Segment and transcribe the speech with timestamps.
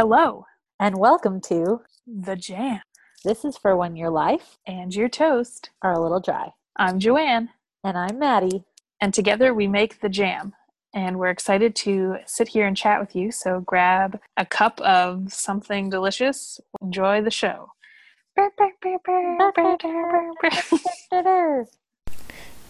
[0.00, 0.46] Hello,
[0.78, 2.80] and welcome to The Jam,
[3.22, 5.68] This is for when your life and your toast.
[5.82, 6.52] are a little dry.
[6.74, 7.50] I'm Joanne,
[7.84, 8.64] And I'm Maddie.
[9.02, 10.54] and together we make The Jam.
[10.94, 13.30] And we're excited to sit here and chat with you.
[13.30, 16.58] So grab a cup of something delicious.
[16.80, 17.72] Enjoy the show.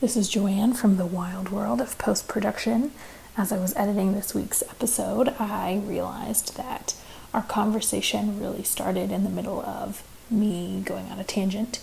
[0.00, 2.90] This is Joanne from the wild world of post production.
[3.36, 6.96] As I was editing this week's episode, I realized that
[7.32, 11.80] our conversation really started in the middle of me going on a tangent.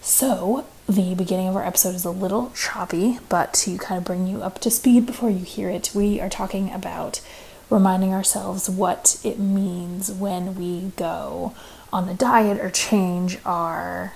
[0.00, 4.26] So, the beginning of our episode is a little choppy, but to kind of bring
[4.26, 7.20] you up to speed before you hear it, we are talking about
[7.68, 11.54] reminding ourselves what it means when we go
[11.92, 14.14] on a diet or change our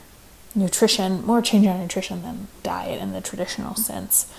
[0.55, 4.33] nutrition, more change our nutrition than diet in the traditional sense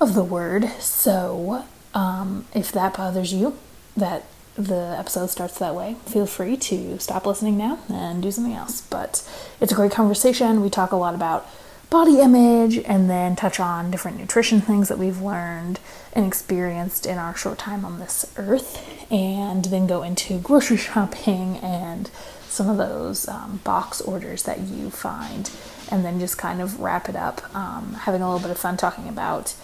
[0.00, 0.68] of the word.
[0.80, 1.64] So,
[1.94, 3.56] um, if that bothers you,
[3.96, 4.24] that
[4.56, 8.82] the episode starts that way, feel free to stop listening now and do something else.
[8.82, 9.28] But
[9.60, 10.60] it's a great conversation.
[10.60, 11.48] We talk a lot about
[11.90, 15.80] body image and then touch on different nutrition things that we've learned
[16.12, 21.56] and experienced in our short time on this earth, and then go into grocery shopping
[21.58, 22.10] and
[22.48, 25.50] some of those um, box orders that you find,
[25.90, 28.76] and then just kind of wrap it up, um, having a little bit of fun
[28.76, 29.54] talking about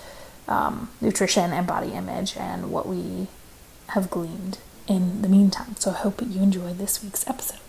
[0.49, 3.29] um, nutrition and body image and what we
[3.89, 4.59] have gleaned
[4.91, 5.77] in the meantime.
[5.79, 7.61] So I hope you enjoy this week's episode.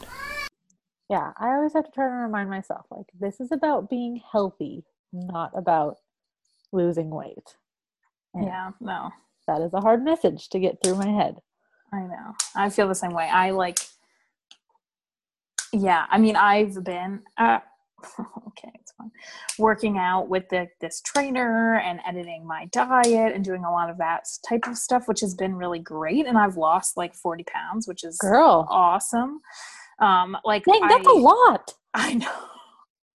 [1.08, 4.84] Yeah, I always have to try to remind myself like, this is about being healthy,
[5.14, 5.98] not about
[6.72, 7.56] losing weight.
[8.34, 9.12] And Yeah, no,
[9.48, 11.38] That is a hard message to get through my head.
[11.94, 12.34] I know.
[12.56, 13.30] I feel the same way.
[13.30, 13.80] I like,
[15.74, 17.60] yeah, I mean, I've been, uh,
[18.48, 19.12] okay, it's fine,
[19.58, 23.98] working out with the, this trainer and editing my diet and doing a lot of
[23.98, 26.26] that type of stuff, which has been really great.
[26.26, 29.42] And I've lost like 40 pounds, which is Girl, awesome.
[30.00, 31.74] Um, like, dang, that's I- a lot.
[31.94, 32.32] I know.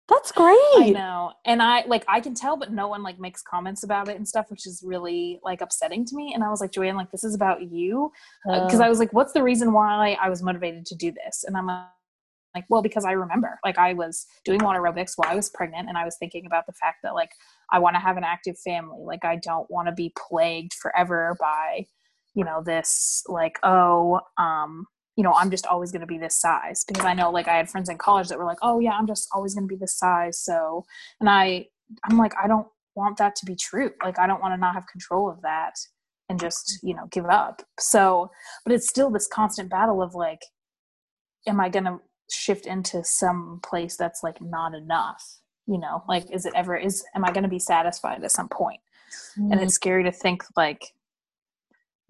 [0.06, 0.54] That's great.
[0.76, 1.32] I know.
[1.46, 4.28] And I like I can tell, but no one like makes comments about it and
[4.28, 6.34] stuff, which is really like upsetting to me.
[6.34, 8.12] And I was like, Joanne, like this is about you.
[8.44, 11.44] Because Uh, I was like, what's the reason why I was motivated to do this?
[11.44, 11.84] And I'm uh,
[12.54, 15.88] like, well, because I remember like I was doing water aerobics while I was pregnant
[15.88, 17.32] and I was thinking about the fact that like
[17.72, 19.02] I want to have an active family.
[19.04, 21.86] Like I don't want to be plagued forever by,
[22.34, 26.40] you know, this like, oh, um, you know, I'm just always going to be this
[26.40, 28.92] size because I know like I had friends in college that were like, oh yeah,
[28.92, 30.38] I'm just always going to be this size.
[30.38, 30.84] So,
[31.20, 31.66] and I,
[32.08, 32.66] I'm like, I don't
[32.96, 33.90] want that to be true.
[34.02, 35.74] Like, I don't want to not have control of that
[36.28, 37.62] and just, you know, give up.
[37.78, 38.30] So,
[38.64, 40.40] but it's still this constant battle of like,
[41.46, 41.98] am I going to
[42.30, 45.22] shift into some place that's like not enough?
[45.66, 48.48] You know, like, is it ever, is, am I going to be satisfied at some
[48.48, 48.80] point?
[49.36, 50.92] and mm, it's scary to think like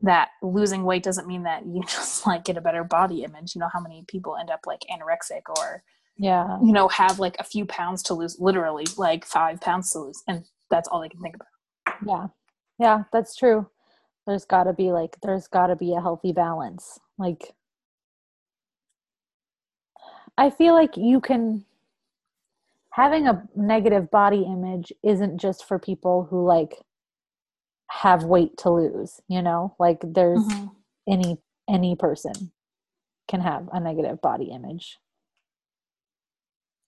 [0.00, 3.58] that losing weight doesn't mean that you just like get a better body image you
[3.58, 5.82] know how many people end up like anorexic or
[6.16, 6.58] yeah.
[6.62, 10.22] you know have like a few pounds to lose literally like five pounds to lose
[10.26, 11.48] and that's all they can think about
[12.06, 12.26] Yeah.
[12.78, 13.68] Yeah, that's true.
[14.26, 16.98] There's got to be like there's got to be a healthy balance.
[17.18, 17.54] Like
[20.36, 21.64] I feel like you can
[22.90, 26.78] having a negative body image isn't just for people who like
[27.90, 29.74] have weight to lose, you know?
[29.78, 30.70] Like there's Mhm.
[31.08, 32.52] any any person
[33.28, 34.98] can have a negative body image.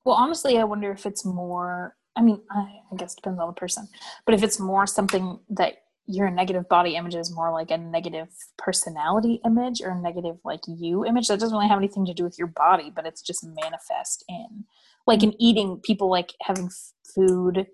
[0.05, 3.49] well honestly i wonder if it's more i mean I, I guess it depends on
[3.49, 3.89] the person
[4.25, 8.29] but if it's more something that your negative body image is more like a negative
[8.59, 12.39] personality image or negative like you image that doesn't really have anything to do with
[12.39, 14.65] your body but it's just manifest in
[15.07, 16.71] like in eating people like having
[17.15, 17.67] food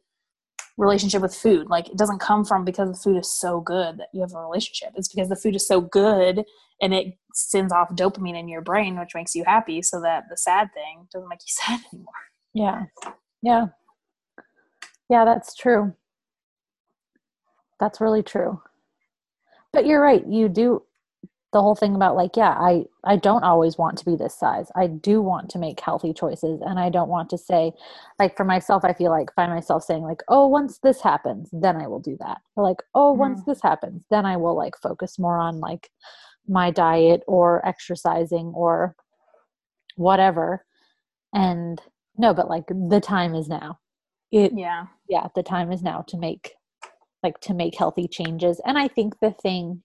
[0.79, 4.09] relationship with food like it doesn't come from because the food is so good that
[4.15, 6.43] you have a relationship it's because the food is so good
[6.81, 10.37] and it sends off dopamine in your brain which makes you happy so that the
[10.37, 12.13] sad thing doesn't make you sad anymore
[12.55, 12.85] Yeah.
[13.43, 13.67] Yeah.
[15.09, 15.95] Yeah, that's true.
[17.83, 18.63] That's really true.
[19.73, 20.25] But you're right.
[20.25, 20.85] You do
[21.53, 24.71] the whole thing about like, yeah, I I don't always want to be this size.
[24.77, 27.73] I do want to make healthy choices and I don't want to say
[28.21, 31.77] like for myself I feel like find myself saying like, "Oh, once this happens, then
[31.77, 33.19] I will do that." Or like, "Oh, mm-hmm.
[33.19, 35.91] once this happens, then I will like focus more on like
[36.47, 38.95] my diet or exercising or
[39.97, 40.65] whatever."
[41.35, 41.83] And
[42.17, 43.81] no, but like the time is now.
[44.31, 46.55] It yeah yeah the time is now to make
[47.23, 48.61] like to make healthy changes.
[48.67, 49.83] And i think the thing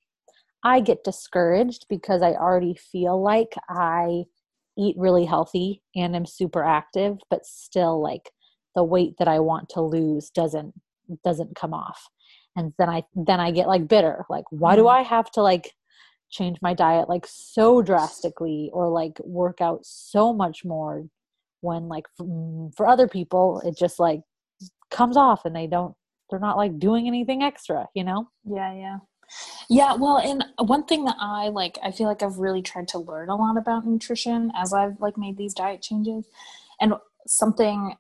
[0.64, 4.24] i get discouraged because i already feel like i
[4.80, 8.30] eat really healthy and I'm super active but still like
[8.76, 10.74] the weight that i want to lose doesn't
[11.24, 12.08] doesn't come off.
[12.56, 14.26] And then i then i get like bitter.
[14.30, 14.92] Like why do Mhm.
[15.00, 15.74] i have to like
[16.30, 21.06] change my diet like so drastically or like work out so much more
[21.62, 24.22] when like for, mm, for other people it just like
[24.92, 25.96] comes off and they don't
[26.30, 28.30] they're not like doing anything extra you know?
[28.46, 28.98] Yeah yeah.
[29.70, 33.00] Yeah well and one thing that i like i feel like i've really tried to
[33.00, 36.26] learn a lot about nutrition as i've like made these diet changes.
[36.80, 36.94] And
[37.28, 37.96] something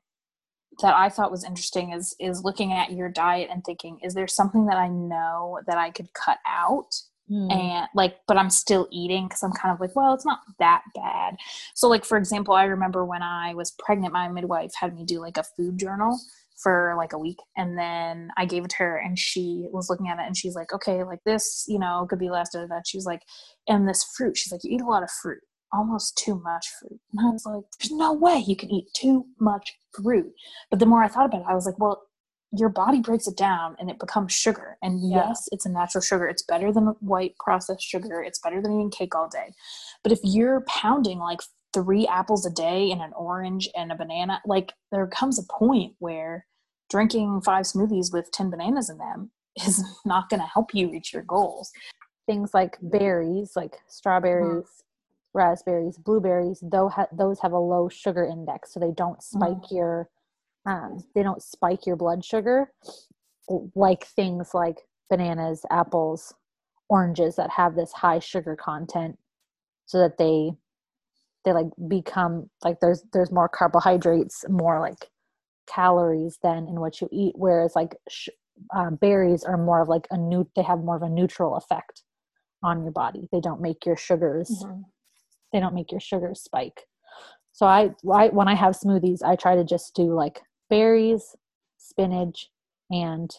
[0.81, 4.27] that i thought was interesting is is looking at your diet and thinking is there
[4.27, 6.95] something that i know that i could cut out?
[7.29, 7.51] Mm.
[7.51, 10.83] and like but i'm still eating because i'm kind of like well it's not that
[10.95, 11.35] bad.
[11.73, 15.19] So like for example i remember when i was pregnant my midwife had me do
[15.19, 16.17] like a food journal
[16.61, 20.07] for like a week and then i gave it to her and she was looking
[20.07, 22.85] at it and she's like okay like this you know could be less of that
[22.85, 23.21] she's like
[23.67, 25.39] and this fruit she's like you eat a lot of fruit
[25.73, 29.25] almost too much fruit and i was like there's no way you can eat too
[29.39, 30.31] much fruit
[30.69, 32.07] but the more i thought about it i was like well
[32.55, 34.77] your body breaks it down and it becomes sugar.
[34.81, 35.27] And yeah.
[35.27, 36.27] yes, it's a natural sugar.
[36.27, 38.21] It's better than white processed sugar.
[38.21, 39.53] It's better than eating cake all day.
[40.03, 41.39] But if you're pounding like
[41.73, 45.93] three apples a day and an orange and a banana, like there comes a point
[45.99, 46.45] where
[46.89, 49.31] drinking five smoothies with 10 bananas in them
[49.67, 51.71] is not going to help you reach your goals.
[52.25, 55.37] Things like berries, like strawberries, mm-hmm.
[55.37, 59.75] raspberries, blueberries, though ha- those have a low sugar index, so they don't spike mm-hmm.
[59.75, 60.09] your
[60.65, 62.69] um, they don't spike your blood sugar
[63.75, 64.77] like things like
[65.09, 66.33] bananas apples
[66.89, 69.17] oranges that have this high sugar content
[69.85, 70.51] so that they
[71.47, 75.09] they like become like there's there's more carbohydrates more like
[75.67, 78.29] calories than in what you eat whereas like sh-
[78.75, 82.03] uh, berries are more of like a new they have more of a neutral effect
[82.63, 84.81] on your body they don't make your sugars mm-hmm.
[85.53, 86.85] they don't make your sugars spike
[87.51, 91.35] so I, I when i have smoothies i try to just do like berries,
[91.77, 92.49] spinach,
[92.89, 93.31] and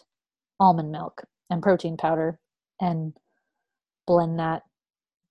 [0.59, 2.39] almond milk and protein powder
[2.79, 3.13] and
[4.05, 4.63] blend that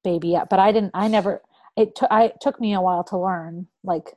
[0.04, 0.48] baby up.
[0.48, 1.42] But I didn't, I never,
[1.78, 4.14] it, t- I, it took me a while to learn like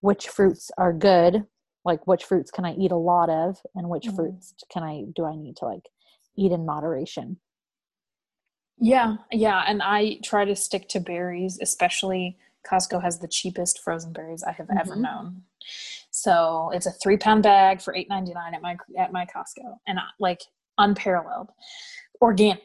[0.00, 1.44] which fruits are good,
[1.84, 4.16] like which fruits can I eat a lot of and which mm-hmm.
[4.16, 5.88] fruits can I, do I need to like
[6.36, 7.38] eat in moderation.
[8.80, 12.36] Yeah, yeah, and I try to stick to berries, especially
[12.70, 14.78] Costco has the cheapest frozen berries I have mm-hmm.
[14.78, 15.42] ever known.
[16.10, 19.78] So it's a three pound bag for eight ninety nine at my at my Costco,
[19.86, 20.42] and I, like
[20.78, 21.48] unparalleled,
[22.20, 22.62] organic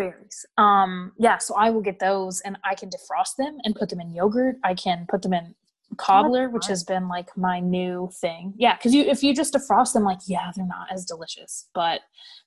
[0.00, 0.46] berries.
[0.56, 4.00] Um, yeah, so I will get those, and I can defrost them and put them
[4.00, 4.56] in yogurt.
[4.64, 5.54] I can put them in
[5.98, 8.54] cobbler, which has been like my new thing.
[8.56, 12.00] Yeah, because you if you just defrost them, like yeah, they're not as delicious, but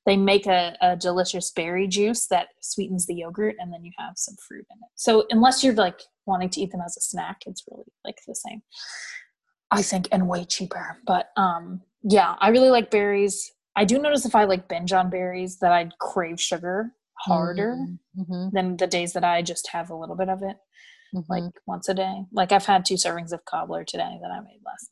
[0.06, 4.14] they make a, a delicious berry juice that sweetens the yogurt, and then you have
[4.16, 4.90] some fruit in it.
[4.96, 8.36] So unless you're like wanting to eat them as a snack, it's really like the
[8.36, 8.64] same.
[9.70, 10.98] I think, and way cheaper.
[11.06, 13.52] But um, yeah, I really like berries.
[13.76, 16.92] I do notice if I like binge on berries that I'd crave sugar
[17.26, 18.22] harder mm-hmm.
[18.22, 18.56] mm-hmm.
[18.56, 20.58] than the days that I just have a little bit of it,
[21.16, 21.32] mm-hmm.
[21.32, 22.24] like once a day.
[22.32, 24.90] Like I've had two servings of cobbler today that I made last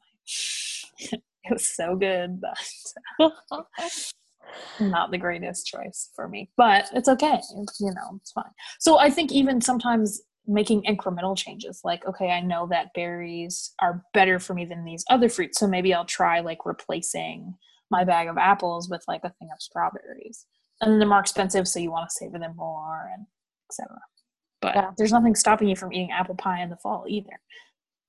[1.11, 1.21] night.
[1.43, 2.41] it was so good,
[3.19, 3.33] but
[4.79, 6.51] not the greatest choice for me.
[6.57, 7.39] But it's okay.
[7.79, 8.45] You know, it's fine.
[8.79, 14.03] So I think even sometimes making incremental changes like okay i know that berries are
[14.11, 17.53] better for me than these other fruits so maybe i'll try like replacing
[17.91, 20.47] my bag of apples with like a thing of strawberries
[20.81, 23.25] and then they're more expensive so you want to savor them more and
[23.69, 23.99] etc
[24.61, 24.91] but yeah.
[24.97, 27.39] there's nothing stopping you from eating apple pie in the fall either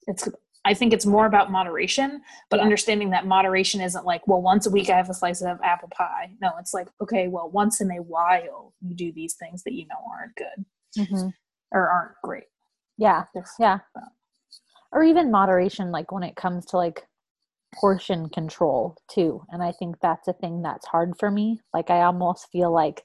[0.06, 0.28] it's
[0.64, 2.64] i think it's more about moderation but yeah.
[2.64, 5.88] understanding that moderation isn't like well once a week i have a slice of apple
[5.96, 9.72] pie no it's like okay well once in a while you do these things that
[9.72, 10.64] you know aren't good
[10.98, 11.28] mm-hmm
[11.72, 12.44] or aren't great.
[12.98, 13.24] Yeah.
[13.58, 13.78] yeah.
[14.92, 17.06] Or even moderation, like when it comes to like
[17.74, 19.44] portion control too.
[19.50, 21.60] And I think that's a thing that's hard for me.
[21.72, 23.04] Like I almost feel like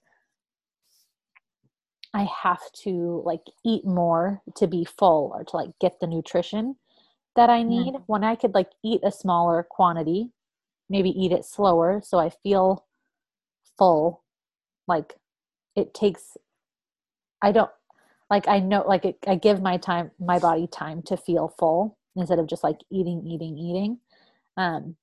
[2.14, 6.76] I have to like eat more to be full or to like get the nutrition
[7.36, 8.04] that I need mm-hmm.
[8.08, 10.32] when I could like eat a smaller quantity,
[10.90, 12.86] maybe eat it slower so I feel
[13.78, 14.24] full.
[14.88, 15.16] Like
[15.76, 16.38] it takes
[17.42, 17.70] I don't
[18.30, 21.98] like i know like it, i give my time my body time to feel full
[22.16, 24.00] instead of just like eating eating eating
[24.58, 24.96] um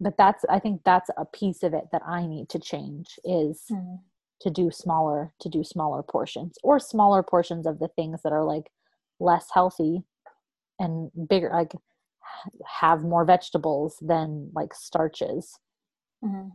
[0.00, 3.64] but that's i think that's a piece of it that i need to change is
[3.70, 3.98] mm.
[4.40, 8.44] to do smaller to do smaller portions or smaller portions of the things that are
[8.44, 8.70] like
[9.20, 10.02] less healthy
[10.78, 11.72] and bigger like
[12.66, 15.58] have more vegetables than like starches
[16.24, 16.48] mm-hmm.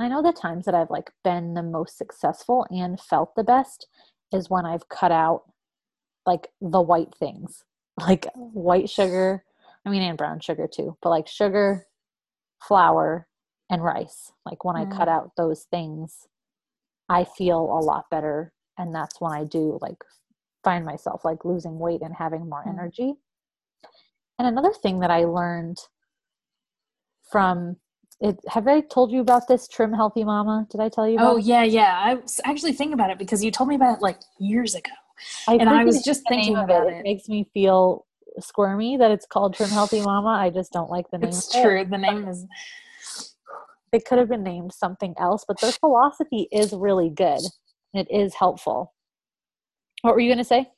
[0.00, 3.86] i know the times that i've like been the most successful and felt the best
[4.34, 5.44] is when I've cut out
[6.26, 7.62] like the white things,
[7.98, 9.44] like white sugar,
[9.86, 11.86] I mean, and brown sugar too, but like sugar,
[12.66, 13.26] flour,
[13.70, 14.32] and rice.
[14.46, 14.86] Like when mm.
[14.92, 15.12] I cut mm.
[15.12, 16.26] out those things,
[17.08, 20.02] I feel a lot better and that's when i do like
[20.62, 22.70] find myself like losing weight and having more Mm.
[22.70, 23.14] energy
[24.38, 25.78] and another thing that i learned
[27.30, 27.76] from
[28.20, 31.34] it have i told you about this trim healthy mama did i tell you about
[31.34, 31.98] Oh yeah, yeah.
[31.98, 34.92] I was actually thinking about it because you told me about it like years ago.
[35.48, 36.92] I and I was just thinking about it.
[36.92, 36.96] it.
[36.98, 38.06] it makes me feel
[38.40, 41.62] squirmy that it's called trim healthy mama i just don't like the name It's it.
[41.62, 41.84] true.
[41.84, 42.46] The name is
[43.92, 47.40] it could have been named something else, but their philosophy is really good.
[47.92, 48.92] It is helpful.
[50.02, 50.68] What were you going to say?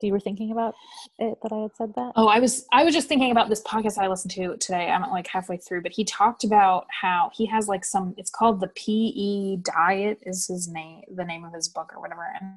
[0.00, 0.74] You were thinking about
[1.20, 2.10] it that I had said that?
[2.16, 4.88] Oh, I was I was just thinking about this podcast I listened to today.
[4.88, 8.60] I'm like halfway through, but he talked about how he has like some it's called
[8.60, 12.26] the PE diet is his name the name of his book or whatever.
[12.40, 12.54] And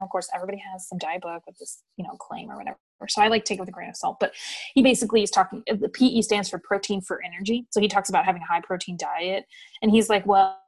[0.00, 2.78] of course everybody has some diet book with this, you know, claim or whatever.
[3.08, 4.18] So I like to take it with a grain of salt.
[4.20, 4.32] But
[4.74, 7.66] he basically is talking the PE stands for protein for energy.
[7.70, 9.46] So he talks about having a high protein diet.
[9.82, 10.60] And he's like, well,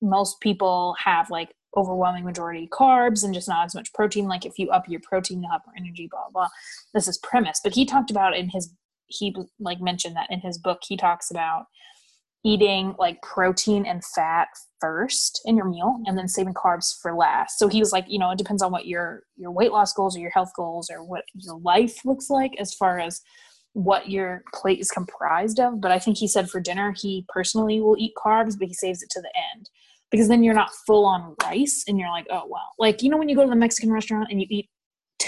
[0.00, 4.28] most people have like overwhelming majority carbs and just not as much protein.
[4.28, 6.48] Like if you up your protein, you'll have more energy, blah, blah.
[6.92, 7.60] This is premise.
[7.62, 8.72] But he talked about in his,
[9.06, 11.64] he like mentioned that in his book, he talks about
[12.44, 14.48] eating like protein and fat
[14.80, 17.58] first in your meal and then saving carbs for last.
[17.58, 20.16] So he was like, you know, it depends on what your your weight loss goals
[20.16, 23.22] or your health goals or what your life looks like as far as
[23.72, 25.80] what your plate is comprised of.
[25.80, 29.02] But I think he said for dinner he personally will eat carbs, but he saves
[29.02, 29.70] it to the end
[30.10, 32.72] because then you're not full on rice and you're like, oh well.
[32.78, 34.68] Like you know when you go to the Mexican restaurant and you eat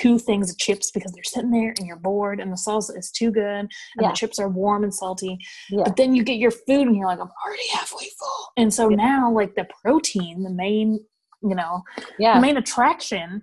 [0.00, 3.10] two things of chips because they're sitting there and you're bored and the salsa is
[3.10, 4.08] too good and Yeah.
[4.08, 5.38] the chips are warm and salty.
[5.70, 5.84] Yeah.
[5.84, 8.52] But then you get your food and you're like, I'm already halfway full.
[8.56, 8.96] And so Yeah.
[8.96, 11.00] now like the protein, the main,
[11.42, 11.82] you know,
[12.18, 12.34] Yeah.
[12.34, 13.42] the main attraction,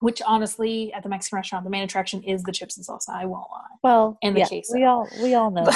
[0.00, 3.10] which honestly at the Mexican restaurant, the main attraction is the chips and salsa.
[3.14, 3.76] I won't lie.
[3.82, 4.74] well, and the yeah, queso.
[4.74, 5.66] we all we all know.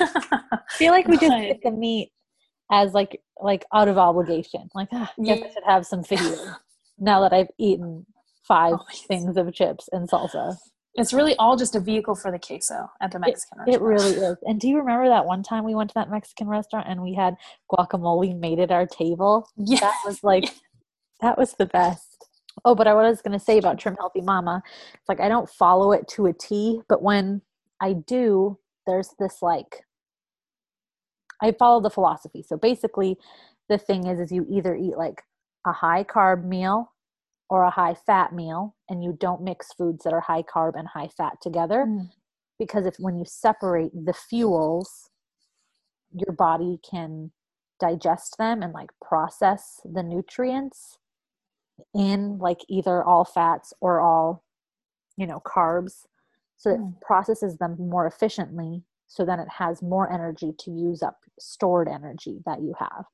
[0.00, 2.12] I feel like we just but- get the meat
[2.70, 4.68] as like like out of obligation.
[4.74, 6.56] Like, ah, I guess I should have some fajita
[6.98, 8.06] now that I've eaten
[8.52, 10.56] five Oh, things of chips and salsa.
[10.94, 13.82] it's really all just a vehicle for the queso at the Mexican It restaurant.
[13.82, 14.36] It really is.
[14.42, 17.14] And do you remember that one time we went to that Mexican restaurant and we
[17.14, 17.34] had
[17.72, 19.48] guacamole made at our table?
[19.56, 19.80] Yeah.
[19.80, 20.44] That was like,
[21.22, 22.26] that was the best.
[22.66, 24.62] Oh, but I was going to say about Trim Healthy Mama,
[24.94, 27.40] it's like I don't follow it to a T, but when
[27.80, 29.84] I do, there's this like,
[31.40, 32.44] I follow the philosophy.
[32.46, 33.16] So basically,
[33.70, 35.22] the thing is, is you either eat like
[35.66, 36.91] a high carb meal
[37.50, 40.88] or a high fat meal, and you don't mix foods that are high carb and
[40.88, 42.10] high fat together Mm.
[42.58, 45.10] because if when you separate the fuels
[46.14, 47.30] your body can
[47.80, 50.98] digest them and like process the nutrients
[51.94, 54.44] in like either all fats or all
[55.16, 56.06] you know carbs
[56.56, 57.00] so it Mm.
[57.00, 62.40] processes them more efficiently so then it has more energy to use up stored energy
[62.46, 63.04] that you have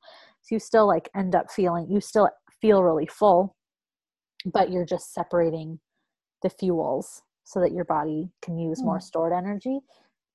[0.43, 2.29] so you still like end up feeling you still
[2.61, 3.57] feel really full
[4.52, 5.81] but you're just separating
[6.43, 9.02] the fuels so that your body can use more Mm.
[9.02, 9.81] stored energy.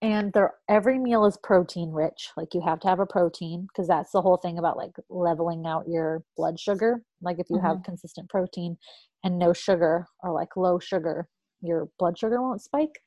[0.01, 3.87] And there every meal is protein rich like you have to have a protein because
[3.87, 7.01] that's the whole thing about like leveling out your blood sugar.
[7.21, 8.77] Like if you have consistent protein
[9.23, 11.29] and no sugar or like low sugar
[11.61, 13.01] your blood sugar won't spike.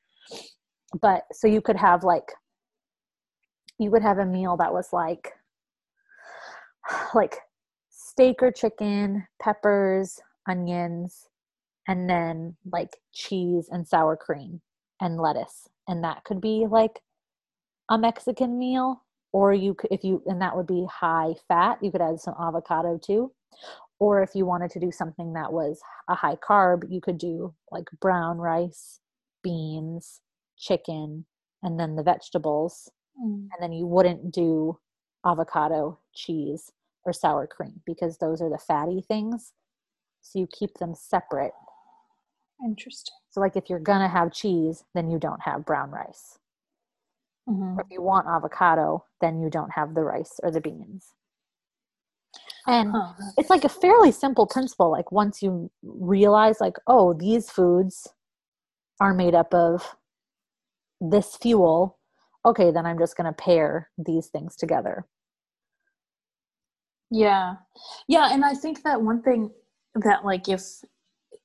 [0.99, 2.31] But so you could have like
[3.77, 5.33] you would have a meal that was like
[7.13, 7.37] like
[7.89, 11.27] steak or chicken peppers onions
[11.87, 14.61] and then like cheese and sour cream
[15.01, 15.67] and lettuce.
[15.87, 16.99] And that could be like
[17.89, 21.89] a mexican meal or you could if you and that would be high fat you
[21.89, 23.31] could add some avocado too.
[23.99, 27.53] Or if you wanted to do something that was a high carb you could do
[27.71, 28.99] like brown rice
[29.43, 30.21] beans
[30.57, 31.25] chicken
[31.63, 32.89] and then the vegetables.
[33.19, 33.47] Mm.
[33.51, 34.77] and then you wouldn't do
[35.25, 36.71] avocado cheese
[37.03, 39.53] or sour cream because those are the fatty things
[40.27, 41.53] so you keep them separate
[42.63, 43.15] Interesting.
[43.29, 46.39] so like if you're gonna have cheese then you don't have brown rice
[47.49, 47.77] Mhm.
[47.77, 51.13] or if you want avocado then you don't have the rice or the beans
[52.67, 53.13] and Huh.
[53.37, 58.07] it's like a fairly simple principle like once you realize like oh these foods
[58.99, 59.95] are made up of
[60.99, 61.99] this fuel
[62.43, 65.05] okay then i'm just going to pair these things together
[67.09, 67.55] Yeah.
[68.09, 68.33] Yeah.
[68.33, 69.49] And I think that one thing
[70.03, 70.63] that, like, if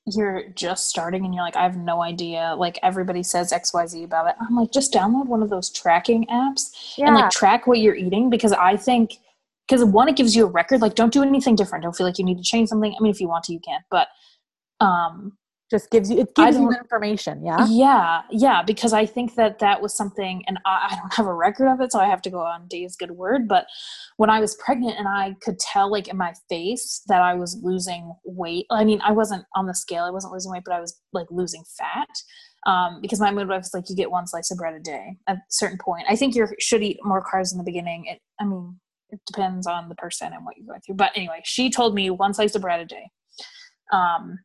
[0.07, 4.29] you're just starting and you're like, I have no idea, like, everybody says XYZ about
[4.29, 7.95] it, I'm like, just download one of those tracking apps and, like, track what you're
[7.95, 9.19] eating because I think,
[9.69, 10.81] because one, it gives you a record.
[10.81, 11.85] Like, don't do anything different.
[11.85, 12.95] Don't feel like you need to change something.
[12.99, 13.81] I mean, if you want to, you can.
[13.91, 14.09] But,
[14.81, 15.39] um,
[15.73, 17.67] just gives you it gives you information yeah?
[17.69, 21.35] Yeah yeah because i think that that was something and I, I, don't have a
[21.35, 23.67] record of it so i have to go on dave's good word but
[24.19, 27.59] when i was pregnant and i could tell like in my face that i was
[27.63, 30.81] losing weight i mean i wasn't on the scale i wasn't losing weight but i
[30.81, 32.09] was like losing fat
[32.65, 35.37] um, because my midwife was like you get one slice of bread a day at
[35.39, 36.05] a certain point.
[36.09, 38.79] I think you should eat more carbs in the beginning it, i mean
[39.11, 42.09] it depends on the person and what you're going through but anyway she told me
[42.09, 43.11] one slice of bread a day
[43.93, 44.39] um,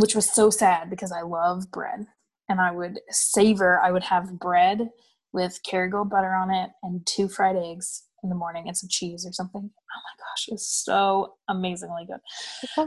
[0.00, 2.06] which was so sad because I love bread.
[2.48, 4.90] And I would savor, I would have bread
[5.32, 9.26] with Kerrygold butter on it and two fried eggs in the morning and some cheese
[9.26, 9.62] or something.
[9.62, 12.20] Oh my gosh, it was so amazingly good.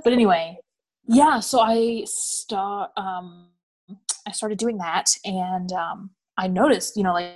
[0.04, 0.58] But anyway,
[1.08, 3.50] yeah, so I start um
[4.28, 7.34] I started doing that and um I noticed, you know, like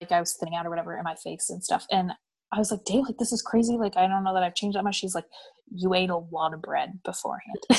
[0.00, 1.86] like I was thinning out or whatever in my face and stuff.
[1.90, 2.12] And
[2.52, 3.76] I was like, Dave, like this is crazy.
[3.76, 4.96] Like I don't know that I've changed that much.
[4.96, 5.26] She's like,
[5.74, 7.58] you ate a lot of bread beforehand.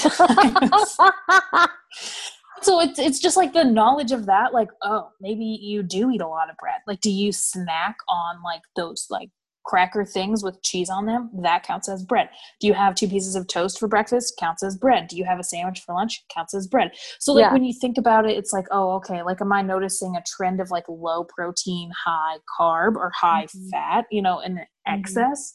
[2.61, 6.21] so it's it's just like the knowledge of that, like, oh, maybe you do eat
[6.21, 6.81] a lot of bread.
[6.85, 9.29] Like, do you snack on like those like
[9.65, 12.29] cracker things with cheese on them, that counts as bread.
[12.59, 14.35] Do you have two pieces of toast for breakfast?
[14.39, 15.07] Counts as bread.
[15.07, 16.23] Do you have a sandwich for lunch?
[16.33, 16.91] Counts as bread.
[17.19, 17.53] So like yeah.
[17.53, 20.59] when you think about it, it's like, oh, okay, like am I noticing a trend
[20.59, 23.69] of like low protein, high carb or high mm-hmm.
[23.69, 24.93] fat, you know, in mm-hmm.
[24.93, 25.53] excess?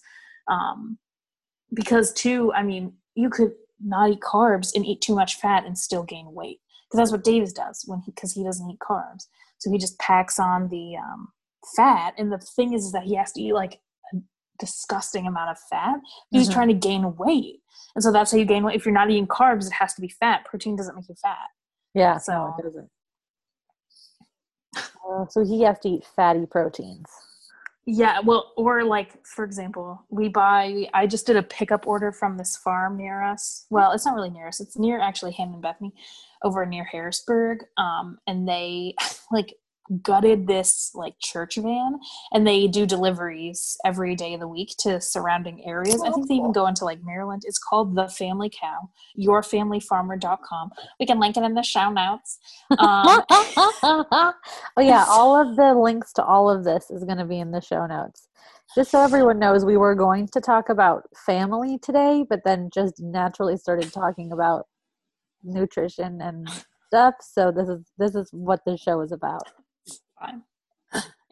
[0.49, 0.99] Um
[1.73, 5.77] because too, I mean, you could not eat carbs and eat too much fat and
[5.77, 6.61] still gain weight.
[6.89, 9.27] Because that's what Davis does when he because he doesn't eat carbs.
[9.59, 11.29] So he just packs on the um,
[11.77, 12.15] fat.
[12.19, 13.81] And the thing is, is that he has to eat like
[14.59, 16.01] disgusting amount of fat.
[16.31, 16.55] He's mm-hmm.
[16.55, 17.61] trying to gain weight.
[17.95, 18.77] And so that's how you gain weight.
[18.77, 20.45] If you're not eating carbs, it has to be fat.
[20.45, 21.49] Protein doesn't make you fat.
[21.95, 22.91] Yeah, so no, it doesn't.
[24.77, 27.07] Uh, so he has to eat fatty proteins.
[27.87, 30.89] Yeah, well, or like for example, we buy.
[30.95, 33.67] I just did a pickup order from this farm near us.
[33.69, 34.61] Well, it's not really near us.
[34.61, 35.93] It's near actually Hammond Bethany,
[36.43, 37.65] over near Harrisburg.
[37.77, 38.95] Um, and they
[39.31, 39.55] like
[40.03, 41.99] gutted this like church van
[42.33, 46.03] and they do deliveries every day of the week to surrounding areas.
[46.03, 47.43] I think they even go into like maryland.
[47.45, 48.89] It's called the family cow.
[49.19, 52.39] Yourfamilyfarmer.com we can link it in the show notes.
[52.71, 52.79] Um,
[53.31, 54.35] oh
[54.79, 57.61] yeah all of the links to all of this is going to be in the
[57.61, 58.29] show notes.
[58.75, 63.01] Just so everyone knows we were going to talk about family today but then just
[63.01, 64.67] naturally started talking about
[65.43, 66.49] nutrition and
[66.89, 67.15] stuff.
[67.21, 69.51] So this is this is what the show is about
[70.27, 70.43] fine.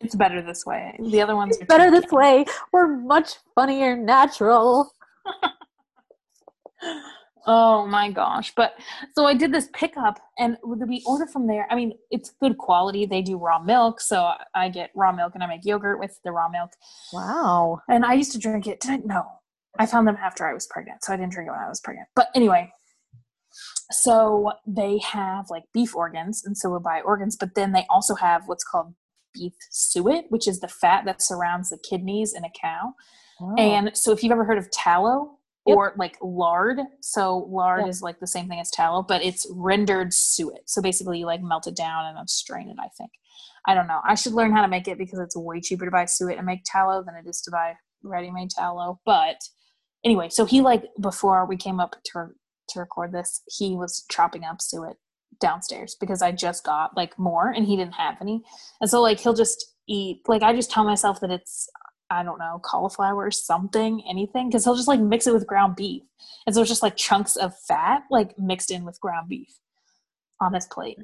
[0.02, 0.98] It's better this way.
[0.98, 2.44] The other ones are better this way.
[2.72, 4.90] We're much funnier natural.
[7.46, 8.52] oh my gosh.
[8.56, 8.74] But
[9.14, 11.68] so I did this pickup and we order from there.
[11.70, 13.06] I mean, it's good quality.
[13.06, 14.00] They do raw milk.
[14.00, 16.70] So I get raw milk and I make yogurt with the raw milk.
[17.12, 17.80] Wow.
[17.88, 18.80] And I used to drink it.
[18.80, 18.96] Did I?
[19.04, 19.24] No.
[19.78, 21.04] I found them after I was pregnant.
[21.04, 22.08] So I didn't drink it when I was pregnant.
[22.14, 22.72] But anyway,
[23.90, 28.14] so they have like beef organs and so we'll buy organs but then they also
[28.14, 28.94] have what's called
[29.34, 32.92] beef suet which is the fat that surrounds the kidneys in a cow.
[33.40, 33.54] Oh.
[33.56, 35.76] and so if you've ever heard of tallow yep.
[35.76, 40.12] or like lard so lard is like the same thing as tallow but it's rendered
[40.12, 40.62] suet.
[40.66, 43.10] So basically you like melt it down and then strain it i think.
[43.64, 44.00] I don't know.
[44.04, 46.44] I should learn how to make it because it's way cheaper to buy suet and
[46.44, 49.36] make tallow than it is to buy ready-made tallow but
[50.04, 52.26] anyway so he like before we came up to
[52.72, 54.96] to record this, he was chopping up suet
[55.40, 58.42] downstairs because I just got like more and he didn't have any.
[58.80, 61.68] And so like he'll just eat like I just tell myself that it's
[62.10, 65.76] I don't know, cauliflower or something, anything, because he'll just like mix it with ground
[65.76, 66.02] beef.
[66.46, 69.58] And so it's just like chunks of fat like mixed in with ground beef
[70.40, 70.98] on his plate.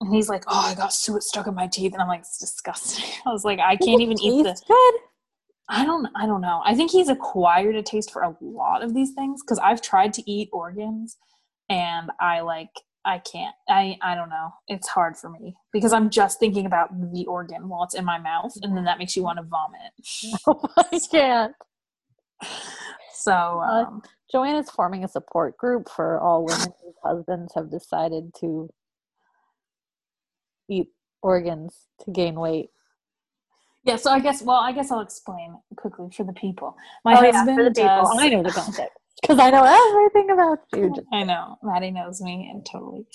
[0.00, 1.92] And he's like, Oh, I got suet stuck in my teeth.
[1.92, 3.04] And I'm like, it's disgusting.
[3.26, 4.62] I was like, I can't even eat this.
[4.66, 4.94] Good.
[5.68, 6.62] I don't I don't know.
[6.64, 10.14] I think he's acquired a taste for a lot of these things because I've tried
[10.14, 11.18] to eat organs
[11.70, 12.70] and I like
[13.04, 13.54] I can't.
[13.68, 14.50] I I don't know.
[14.68, 18.18] It's hard for me because I'm just thinking about the organ while it's in my
[18.18, 19.92] mouth and then that makes you want to vomit.
[20.48, 21.54] oh, I can't.
[23.14, 27.52] So uh, um, uh, Joanne is forming a support group for all women whose husbands
[27.56, 28.70] have decided to
[30.70, 30.88] eat
[31.22, 32.70] organs to gain weight.
[33.86, 36.76] Yeah, so I guess well, I guess I'll explain quickly for the people.
[37.04, 38.18] My oh, husband yeah, for the people.
[38.18, 38.90] I know the concept
[39.22, 40.92] because I know everything about you.
[41.12, 43.06] I know Maddie knows me and totally.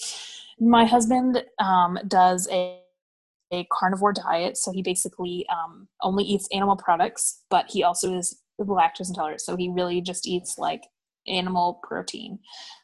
[0.62, 2.79] My husband um, does a
[3.53, 8.39] a carnivore diet, so he basically um, only eats animal products, but he also is
[8.62, 10.84] lactose intolerant, so he really just eats like
[11.27, 12.39] animal protein.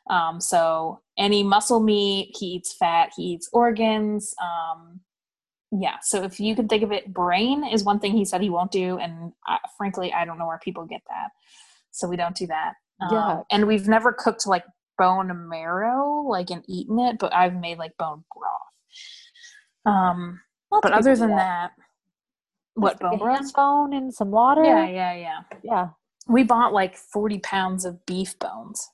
[0.10, 4.34] Um, so any muscle meat, he eats fat, he eats organs.
[4.42, 5.00] Um,
[5.80, 8.50] yeah so if you can think of it brain is one thing he said he
[8.50, 11.30] won't do and I, frankly i don't know where people get that
[11.92, 12.74] so we don't do that
[13.12, 14.64] yeah um, and we've never cooked like
[14.98, 19.96] bone marrow, like and eaten it, but I've made like bone broth.
[19.96, 21.72] Um, Lots but other than that.
[21.78, 21.84] that,
[22.74, 23.54] what bone broth?
[23.54, 24.64] bone in some water.
[24.64, 25.40] Yeah, yeah, yeah.
[25.64, 25.88] yeah.
[26.28, 28.86] We bought like forty pounds of beef bones,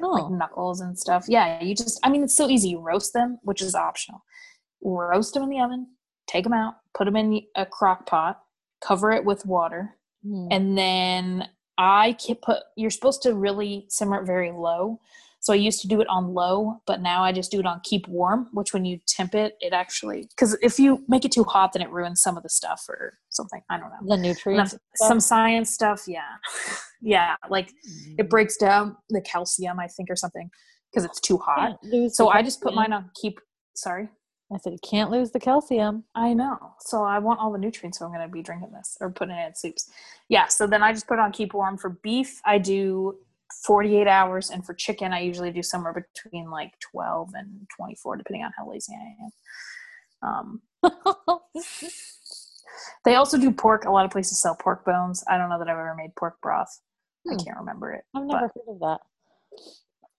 [0.00, 1.24] like Oh, knuckles and stuff.
[1.26, 2.70] Yeah, you just, I mean, it's so easy.
[2.70, 4.22] You roast them, which is optional.
[4.82, 5.86] Roast them in the oven,
[6.26, 8.40] take them out, put them in a crock pot,
[8.84, 10.48] cover it with water, Hmm.
[10.50, 12.58] and then I can put.
[12.76, 15.00] You're supposed to really simmer it very low.
[15.40, 17.80] So I used to do it on low, but now I just do it on
[17.82, 18.48] keep warm.
[18.52, 21.82] Which when you temp it, it actually because if you make it too hot, then
[21.82, 23.60] it ruins some of the stuff or something.
[23.68, 24.16] I don't know.
[24.16, 24.76] the nutrients.
[24.94, 26.20] some science stuff, yeah,
[27.02, 27.34] yeah.
[27.50, 27.72] Like
[28.18, 30.48] it breaks down the calcium, I think, or something
[30.92, 31.78] because it's too hot.
[32.10, 33.40] So I just put mine on keep.
[33.74, 34.08] Sorry,
[34.52, 36.04] I said you can't lose the calcium.
[36.14, 36.58] I know.
[36.80, 39.34] So I want all the nutrients, so I'm going to be drinking this or putting
[39.34, 39.90] it in soups.
[40.28, 40.48] Yeah.
[40.48, 41.78] So then I just put it on keep warm.
[41.78, 43.16] For beef, I do
[43.64, 48.44] 48 hours, and for chicken, I usually do somewhere between like 12 and 24, depending
[48.44, 49.30] on how lazy I am.
[50.22, 50.62] Um,
[53.04, 53.84] they also do pork.
[53.84, 55.24] A lot of places sell pork bones.
[55.28, 56.80] I don't know that I've ever made pork broth.
[57.26, 57.34] Hmm.
[57.34, 58.04] I can't remember it.
[58.14, 59.00] I've but- never heard of that.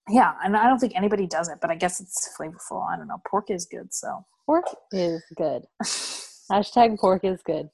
[0.08, 2.86] Yeah, and I don't think anybody does it, but I guess it's flavorful.
[2.90, 3.20] I don't know.
[3.26, 5.62] Pork is good, so Pork is good.
[5.82, 7.70] Hashtag pork is good.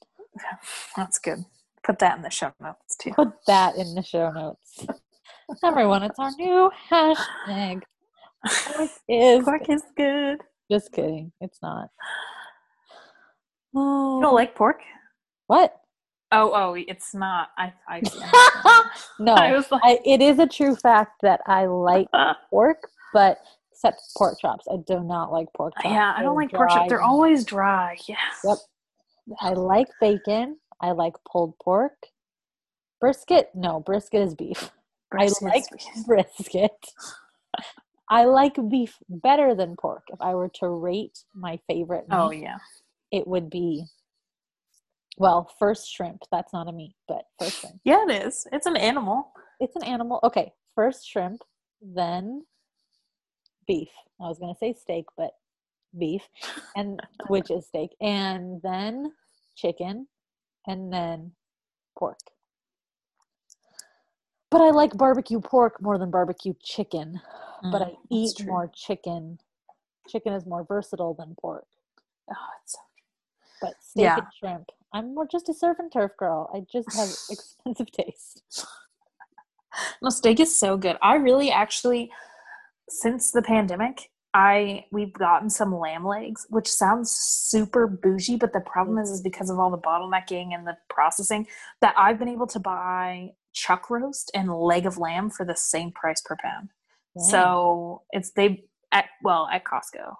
[0.95, 1.43] that's good.
[1.83, 3.11] Put that in the show notes too.
[3.11, 4.85] Put that in the show notes.
[5.63, 7.81] Everyone, it's our new hashtag.
[8.45, 10.37] Pork is Pork is good.
[10.71, 11.33] just kidding.
[11.41, 11.89] It's not.
[13.73, 14.79] You Oh, don't like pork?
[15.47, 15.75] what?
[16.31, 17.49] Oh, oh, it's not.
[17.57, 18.01] I, I,
[19.19, 22.07] No, I was like, I, it is a true fact that I like
[22.49, 23.39] pork, but
[23.71, 24.65] except pork chops.
[24.71, 25.93] I do not like pork chops.
[25.93, 26.89] yeah, I don't They're like pork chops.
[26.89, 27.97] They're always dry.
[28.07, 28.15] Yeah.
[28.43, 28.57] Yep.
[29.41, 30.57] I like bacon.
[30.79, 31.93] I like pulled pork.
[32.99, 33.49] Brisket?
[33.55, 34.71] No, brisket is beef.
[35.11, 36.05] I like sweet.
[36.07, 36.71] brisket.
[38.09, 40.03] I like beef better than pork.
[40.09, 42.57] If I were to rate my favorite oh, meat, Oh yeah.
[43.11, 43.85] it would be
[45.21, 46.23] well, first shrimp.
[46.31, 47.75] That's not a meat, but first shrimp.
[47.85, 48.47] Yeah, it is.
[48.51, 49.31] It's an animal.
[49.59, 50.19] It's an animal.
[50.23, 51.41] Okay, first shrimp,
[51.81, 52.43] then
[53.67, 53.89] beef.
[54.19, 55.31] I was going to say steak, but
[55.97, 56.23] beef,
[56.75, 59.13] and which is steak, and then
[59.55, 60.07] chicken,
[60.67, 61.33] and then
[61.97, 62.17] pork.
[64.49, 67.21] But I like barbecue pork more than barbecue chicken.
[67.71, 69.39] but I Mm, eat more chicken.
[70.09, 71.67] Chicken is more versatile than pork.
[72.31, 72.79] Oh, it's so
[73.61, 74.17] But steak Yeah.
[74.17, 76.49] and shrimp, I'm more just a surf and turf girl.
[76.53, 78.65] I just have expensive taste.
[80.01, 80.97] No, steak is so good.
[81.01, 82.11] I really actually,
[82.89, 88.61] since the pandemic, I we've gotten some lamb legs, which sounds super bougie, but the
[88.61, 89.25] problem is, is mm.
[89.25, 91.47] because of all the bottlenecking and the processing
[91.81, 95.91] that I've been able to buy chuck roast and leg of lamb for the same
[95.91, 96.69] price per pound.
[97.17, 100.15] So it's they at well at Costco.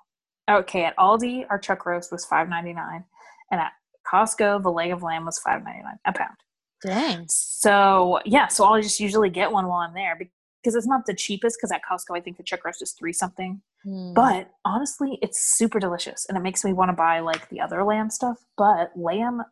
[0.50, 3.06] Okay, at Aldi our chuck roast was five ninety nine,
[3.52, 3.74] and at
[4.12, 6.36] Costco the leg of lamb was five ninety nine a pound.
[6.84, 7.26] Dang.
[7.30, 10.18] So yeah, so I'll just usually get one while I'm there
[10.64, 11.58] because it's not the cheapest.
[11.60, 13.62] Because at Costco, I think the chuck roast is three something.
[13.86, 14.16] Mm.
[14.16, 17.84] But honestly, it's super delicious, and it makes me want to buy like the other
[17.84, 18.38] lamb stuff.
[18.58, 19.44] But lamb,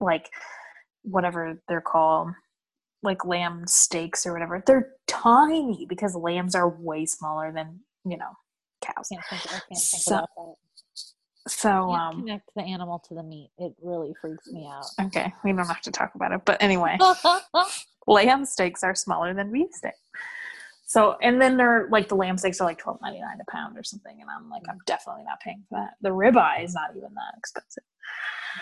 [0.00, 0.28] like
[1.02, 2.30] whatever they're called,
[3.04, 8.30] like lamb steaks or whatever, they're tiny because lambs are way smaller than you know
[8.82, 9.08] cows.
[9.08, 10.54] can't think, I can't think So- about that.
[11.46, 13.50] So um, connect the animal to the meat.
[13.58, 14.86] It really freaks me out.
[15.06, 16.42] okay, we don't have to talk about it.
[16.44, 16.98] But anyway.
[18.06, 19.94] lamb steaks are smaller than beef steak.
[20.88, 23.76] So, and then they're like the lamb steaks are like twelve ninety nine a pound
[23.76, 25.94] or something, and I'm like, I'm definitely not paying for that.
[26.00, 27.82] The ribeye is not even that expensive.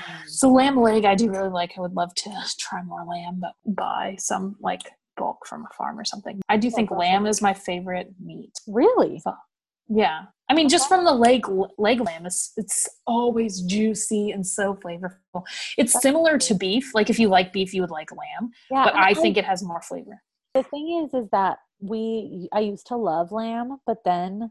[0.06, 0.28] Mm.
[0.28, 1.72] So, lamb leg, I do really like.
[1.76, 4.80] I would love to try more lamb, but buy some like
[5.18, 6.40] bulk from a farm or something.
[6.48, 8.52] I do think lamb is my favorite meat.
[8.66, 9.20] really?
[9.88, 11.18] Yeah, I mean, just from the uh-huh.
[11.18, 11.46] leg
[11.78, 15.44] leg lamb, it's it's always juicy and so flavorful.
[15.78, 16.94] It's similar to beef.
[16.94, 18.84] Like if you like beef, you would like lamb, Yeah.
[18.84, 20.22] but and I think it has more flavor.
[20.54, 24.50] the thing is is that we i used to love lamb but then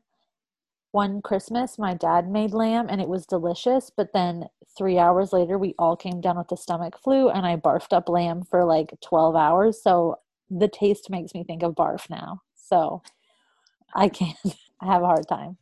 [0.92, 4.46] one christmas my dad made lamb and it was delicious but then
[4.78, 8.10] three hours later we all came down with the stomach flu and i barfed up
[8.10, 10.18] lamb for like 12 hours so
[10.50, 13.02] the taste makes me think of barf now so
[13.96, 14.38] i can't
[14.84, 15.58] i have a hard time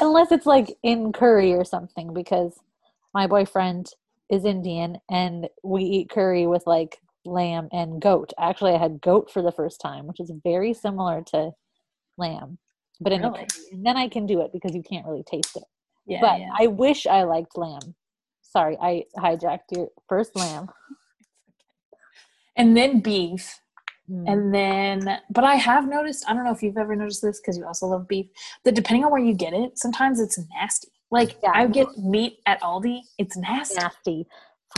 [0.00, 2.58] unless it's like in curry or something because
[3.14, 3.90] my boyfriend
[4.30, 8.32] is indian and we eat curry with like lamb and goat.
[8.38, 11.52] Actually, I had goat for the first time, which is very similar to
[12.16, 12.58] lamb,
[13.00, 13.46] but in Really?
[13.72, 15.64] And then I can do it because you can't really taste it.
[16.06, 16.50] Yeah, but yeah.
[16.58, 17.94] I wish I liked lamb.
[18.42, 20.68] Sorry, I hijacked your first lamb.
[22.56, 23.60] and then beef.
[24.10, 24.32] Mm.
[24.32, 27.58] And then, but I have noticed, I don't know if you've ever noticed this because
[27.58, 28.26] you also love beef,
[28.64, 30.88] that depending on where you get it, sometimes it's nasty.
[31.10, 31.52] Like yeah.
[31.54, 33.76] I get meat at Aldi, it's nasty.
[33.76, 34.26] Nasty.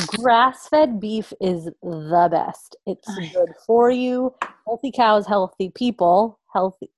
[0.06, 2.76] Grass fed beef is the best.
[2.86, 4.34] It's good for you.
[4.66, 6.90] Healthy cows, healthy people, healthy.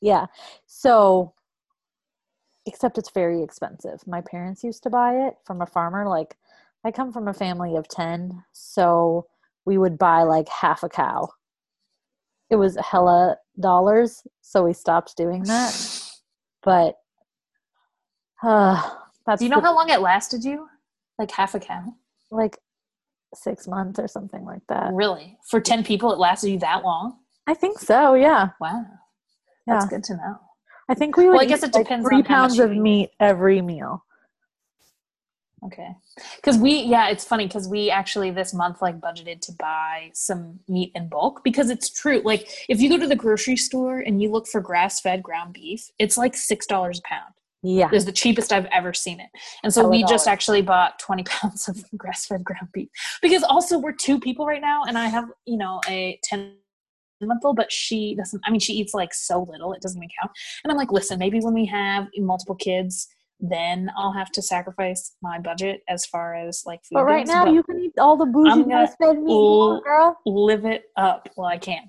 [0.00, 0.26] Yeah.
[0.66, 1.34] So,
[2.66, 4.00] except it's very expensive.
[4.06, 6.08] My parents used to buy it from a farmer.
[6.08, 6.36] Like,
[6.84, 8.42] I come from a family of 10.
[8.52, 9.26] So,
[9.64, 11.28] we would buy like half a cow.
[12.50, 14.22] It was hella dollars.
[14.40, 16.10] So, we stopped doing that.
[16.62, 16.96] But,
[18.42, 18.90] uh,
[19.26, 19.40] that's.
[19.40, 20.68] Do you know the, how long it lasted you?
[21.18, 21.94] Like half a cow?
[22.30, 22.58] like
[23.34, 24.92] six months or something like that.
[24.92, 25.36] Really?
[25.50, 27.18] For 10 people, it lasted you that long?
[27.46, 28.50] I think so, yeah.
[28.60, 28.84] Wow.
[29.66, 29.88] That's yeah.
[29.90, 30.38] good to know.
[30.88, 33.60] I think we would well, I guess it depends like three pounds of meat every
[33.60, 34.04] meal.
[35.64, 35.88] Okay.
[36.36, 40.60] Because we, yeah, it's funny because we actually this month like budgeted to buy some
[40.68, 42.20] meat in bulk because it's true.
[42.24, 45.54] Like if you go to the grocery store and you look for grass fed ground
[45.54, 47.34] beef, it's like $6 a pound.
[47.62, 47.88] Yeah.
[47.92, 49.30] It's the cheapest I've ever seen it.
[49.64, 52.88] And so we just actually bought 20 pounds of grass fed ground beef
[53.20, 56.54] because also we're two people right now and I have, you know, a 10
[57.20, 60.08] month old, but she doesn't, I mean, she eats like so little, it doesn't even
[60.20, 60.30] count.
[60.62, 63.08] And I'm like, listen, maybe when we have multiple kids,
[63.40, 66.96] then I'll have to sacrifice my budget as far as like food.
[66.96, 70.16] But right now, but you can eat all the bougie grass fed meat, girl.
[70.26, 71.28] Live it up.
[71.36, 71.86] Well, I can.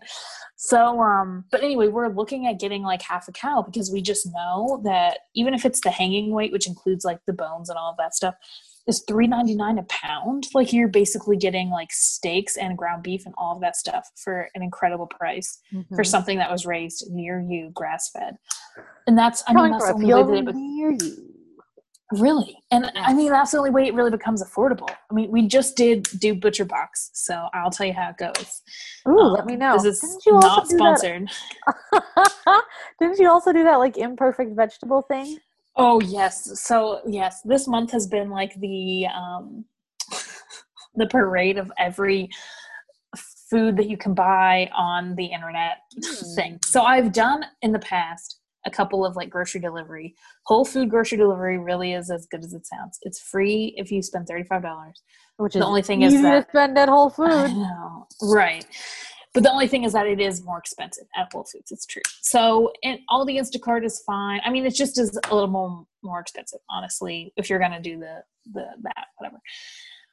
[0.57, 4.27] So, um, but anyway, we're looking at getting like half a cow because we just
[4.31, 7.91] know that even if it's the hanging weight, which includes like the bones and all
[7.91, 8.35] of that stuff,
[8.87, 10.47] is three ninety nine a pound.
[10.53, 14.49] Like you're basically getting like steaks and ground beef and all of that stuff for
[14.53, 15.95] an incredible price mm-hmm.
[15.95, 18.37] for something that was raised near you, grass fed.
[19.07, 21.28] And that's I mean that's only way that it near you.
[22.11, 22.57] Really?
[22.71, 24.89] And I mean, that's the only way it really becomes affordable.
[24.89, 28.61] I mean, we just did do Butcher Box, so I'll tell you how it goes.
[29.07, 29.77] Ooh, um, let me know.
[29.77, 31.29] This is not sponsored.
[32.99, 35.37] Didn't you also do that like imperfect vegetable thing?
[35.75, 36.59] Oh yes.
[36.59, 39.65] So yes, this month has been like the um
[40.95, 42.29] the parade of every
[43.49, 46.35] food that you can buy on the internet mm.
[46.35, 46.59] thing.
[46.65, 48.38] So I've done in the past
[48.69, 50.15] a couple of like grocery delivery.
[50.43, 52.99] Whole food grocery delivery really is as good as it sounds.
[53.01, 55.01] It's free if you spend thirty five dollars.
[55.37, 57.53] Which is the only thing is that spend at Whole Foods.
[58.21, 58.65] right?
[59.33, 61.71] But the only thing is that it is more expensive at Whole Foods.
[61.71, 62.01] It's true.
[62.21, 64.41] So and all the Instacart is fine.
[64.43, 67.99] I mean, it just is a little more more expensive, honestly, if you're gonna do
[67.99, 69.39] the the that whatever.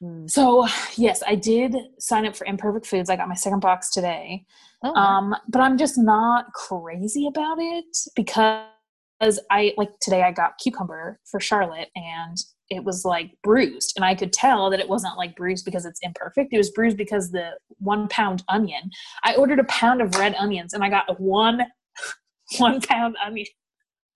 [0.01, 0.27] Hmm.
[0.27, 3.09] So yes, I did sign up for Imperfect Foods.
[3.09, 4.45] I got my second box today.
[4.83, 10.59] Oh, um, but I'm just not crazy about it because I like today I got
[10.59, 12.37] cucumber for Charlotte and
[12.69, 15.99] it was like bruised and I could tell that it wasn't like bruised because it's
[16.03, 16.53] imperfect.
[16.53, 18.91] It was bruised because the one pound onion.
[19.23, 21.65] I ordered a pound of red onions and I got one
[22.59, 23.47] one pound onion.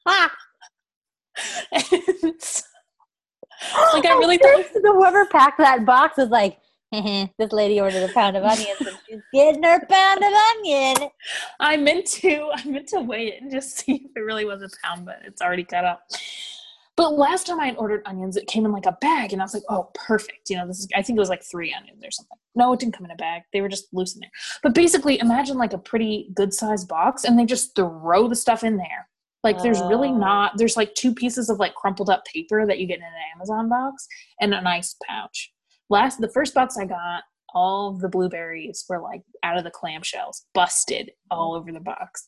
[0.05, 0.31] Ah.
[3.93, 6.59] like I really thought whoever packed that box was like,
[6.91, 11.09] this lady ordered a pound of onions and she's getting her pound of onion.
[11.59, 14.61] I meant to I meant to weigh it and just see if it really was
[14.61, 16.03] a pound, but it's already cut up.
[16.97, 19.45] But last time I had ordered onions, it came in like a bag, and I
[19.45, 20.87] was like, "Oh, perfect!" You know, this is.
[20.93, 22.37] I think it was like three onions or something.
[22.53, 23.43] No, it didn't come in a bag.
[23.53, 24.31] They were just loose in there.
[24.61, 28.63] But basically, imagine like a pretty good sized box, and they just throw the stuff
[28.63, 29.07] in there.
[29.43, 30.17] Like there's really oh.
[30.17, 33.11] not there's like two pieces of like crumpled up paper that you get in an
[33.35, 34.07] Amazon box
[34.39, 35.51] and a nice pouch.
[35.89, 37.23] Last the first box I got,
[37.53, 42.25] all the blueberries were like out of the clamshells, busted all over the box.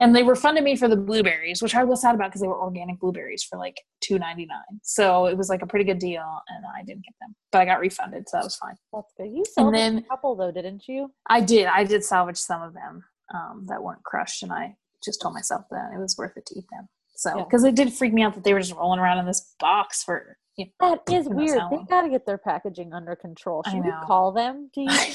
[0.00, 2.60] And they to me for the blueberries, which I was sad about because they were
[2.60, 4.80] organic blueberries for like two ninety nine.
[4.82, 7.64] So it was like a pretty good deal, and I didn't get them, but I
[7.64, 8.74] got refunded, so that was fine.
[8.92, 9.30] That's good.
[9.32, 11.12] You sold then, a couple though, didn't you?
[11.26, 11.66] I did.
[11.66, 15.64] I did salvage some of them um, that weren't crushed, and I just told myself
[15.70, 16.88] that it was worth it to eat them.
[17.16, 17.70] So, because yeah.
[17.70, 20.36] it did freak me out that they were just rolling around in this box for.
[20.56, 21.60] You know, that is weird.
[21.70, 23.62] They got to get their packaging under control.
[23.68, 24.70] Should we call them?
[24.74, 24.88] Do you?
[24.88, 25.14] I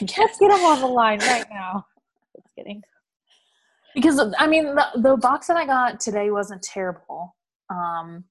[0.00, 0.18] guess.
[0.18, 1.86] Let's get them on the line right now.
[2.36, 2.82] Just kidding.
[3.94, 7.36] Because I mean, the, the box that I got today wasn't terrible,
[7.70, 8.24] um,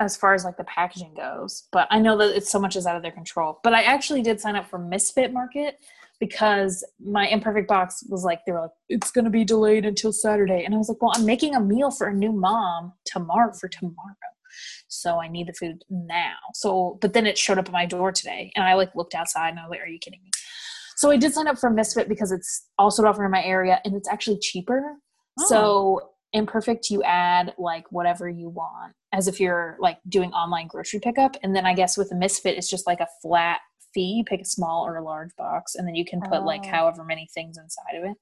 [0.00, 1.68] as far as like the packaging goes.
[1.72, 3.60] But I know that it's so much is out of their control.
[3.62, 5.78] But I actually did sign up for Misfit Market,
[6.22, 10.12] because my imperfect box was like they were like it's going to be delayed until
[10.12, 10.62] saturday.
[10.64, 13.68] And i was like well i'm making a meal for a new mom tomorrow for
[13.68, 14.30] tomorrow.
[14.86, 16.36] So i need the food now.
[16.54, 19.48] So but then it showed up at my door today and i like looked outside
[19.48, 20.30] and i was like are you kidding me?
[20.96, 23.96] So i did sign up for misfit because it's also offered in my area and
[23.96, 24.80] it's actually cheaper.
[25.40, 25.46] Oh.
[25.48, 31.00] so imperfect you add like whatever you want as if you're like doing online grocery
[31.00, 31.36] pickup.
[31.42, 33.58] And then i guess with the misfit it's just like a flat
[33.94, 34.14] fee.
[34.18, 36.68] You pick a small or a large box, and then you can put like Oh.
[36.68, 38.16] however many things inside of it,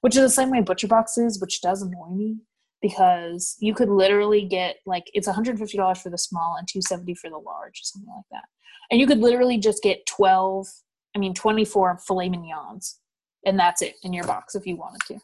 [0.00, 2.36] which is the same way Butcher boxes, which does annoy me
[2.80, 7.38] because you could literally get like it's $150 for the small and 270 for the
[7.38, 8.44] large, something like that.
[8.90, 10.66] And you could literally just get 12,
[11.14, 12.98] I mean 24 filet mignons,
[13.46, 15.18] and that's it in your box if you wanted to.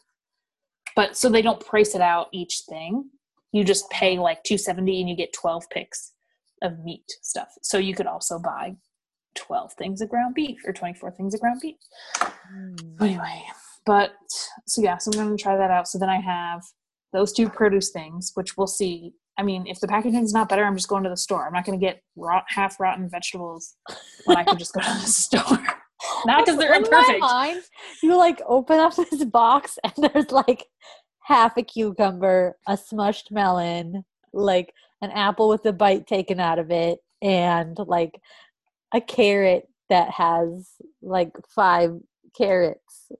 [0.95, 3.09] But so they don't price it out each thing.
[3.51, 6.13] You just pay like 270 and you get 12 picks
[6.61, 7.49] of meat stuff.
[7.61, 8.75] So you could also buy
[9.35, 11.75] 12 things of ground beef or 24 things of ground beef.
[12.21, 13.01] Mm.
[13.01, 13.43] Anyway,
[13.85, 14.11] but
[14.67, 15.87] so yeah, so I'm going to try that out.
[15.87, 16.61] So then I have
[17.13, 19.13] those two produce things, which we'll see.
[19.37, 21.47] I mean, if the packaging's not better, I'm just going to the store.
[21.47, 23.75] I'm not going to get rot, half rotten vegetables
[24.25, 25.65] when I can just go to the store.
[26.25, 27.19] not because they're In my imperfect.
[27.21, 27.61] mind,
[28.03, 30.65] you like open up this box and there's like
[31.23, 36.69] half a cucumber, a smushed melon, like an apple with a bite taken out of
[36.71, 38.19] it, and like
[38.93, 40.71] a carrot that has
[41.01, 41.99] like five
[42.35, 43.11] carrots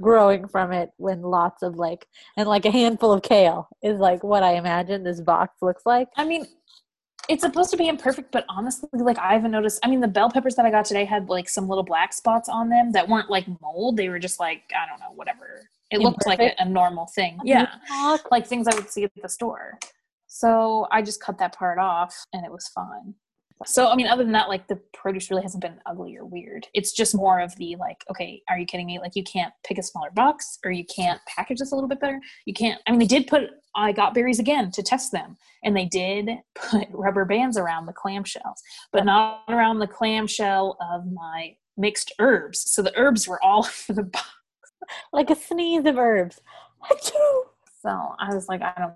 [0.00, 4.22] growing from it when lots of like and like a handful of kale is like
[4.22, 6.08] what I imagine this box looks like.
[6.16, 6.46] I mean,
[7.28, 9.80] it's supposed to be imperfect, but honestly, like I haven't noticed.
[9.84, 12.48] I mean, the bell peppers that I got today had like some little black spots
[12.48, 13.96] on them that weren't like mold.
[13.96, 15.68] They were just like I don't know, whatever.
[15.90, 17.38] It looked like a, a normal thing.
[17.44, 17.74] Yeah,
[18.30, 19.78] like things I would see at the store.
[20.26, 23.14] So I just cut that part off, and it was fine.
[23.66, 26.66] So I mean, other than that, like the produce really hasn't been ugly or weird.
[26.74, 28.98] It's just more of the like, okay, are you kidding me?
[28.98, 32.00] Like you can't pick a smaller box, or you can't package this a little bit
[32.00, 32.20] better.
[32.46, 32.80] You can't.
[32.86, 33.50] I mean, they did put.
[33.74, 37.92] I got berries again to test them, and they did put rubber bands around the
[37.92, 38.60] clamshells,
[38.92, 42.70] but not around the clamshell of my mixed herbs.
[42.70, 44.26] So the herbs were all for the box.
[45.12, 46.40] like a sneeze of herbs.
[46.90, 47.12] Achoo!
[47.80, 48.92] So I was like, I don't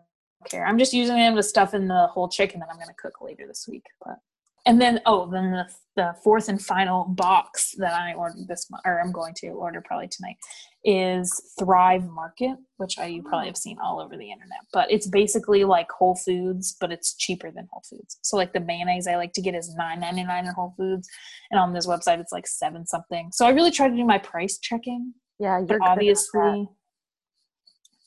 [0.51, 0.67] care.
[0.67, 3.21] I'm just using them to stuff in the whole chicken that I'm going to cook
[3.21, 3.85] later this week.
[4.05, 4.19] But
[4.67, 8.83] and then oh, then the the fourth and final box that I ordered this month,
[8.87, 10.37] or I'm going to order probably tonight,
[10.85, 14.61] is Thrive Market, which I you probably have seen all over the internet.
[14.73, 18.19] But it's basically like Whole Foods, but it's cheaper than Whole Foods.
[18.23, 21.09] So like the mayonnaise I like to get is nine ninety nine in Whole Foods,
[21.51, 23.31] and on this website it's like seven something.
[23.33, 26.69] So I really try to do my price checking Yeah, you're obviously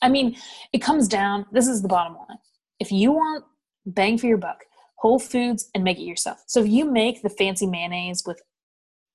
[0.01, 0.35] i mean
[0.73, 2.37] it comes down this is the bottom line
[2.79, 3.43] if you want
[3.85, 4.63] bang for your buck
[4.97, 6.43] whole foods and make it yourself.
[6.47, 8.41] So if you make the fancy mayonnaise with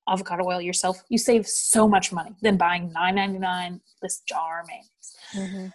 [0.08, 5.16] avocado oil yourself you save so much money than buying $9.99 this jar of mayonnaise.
[5.34, 5.72] Mhm.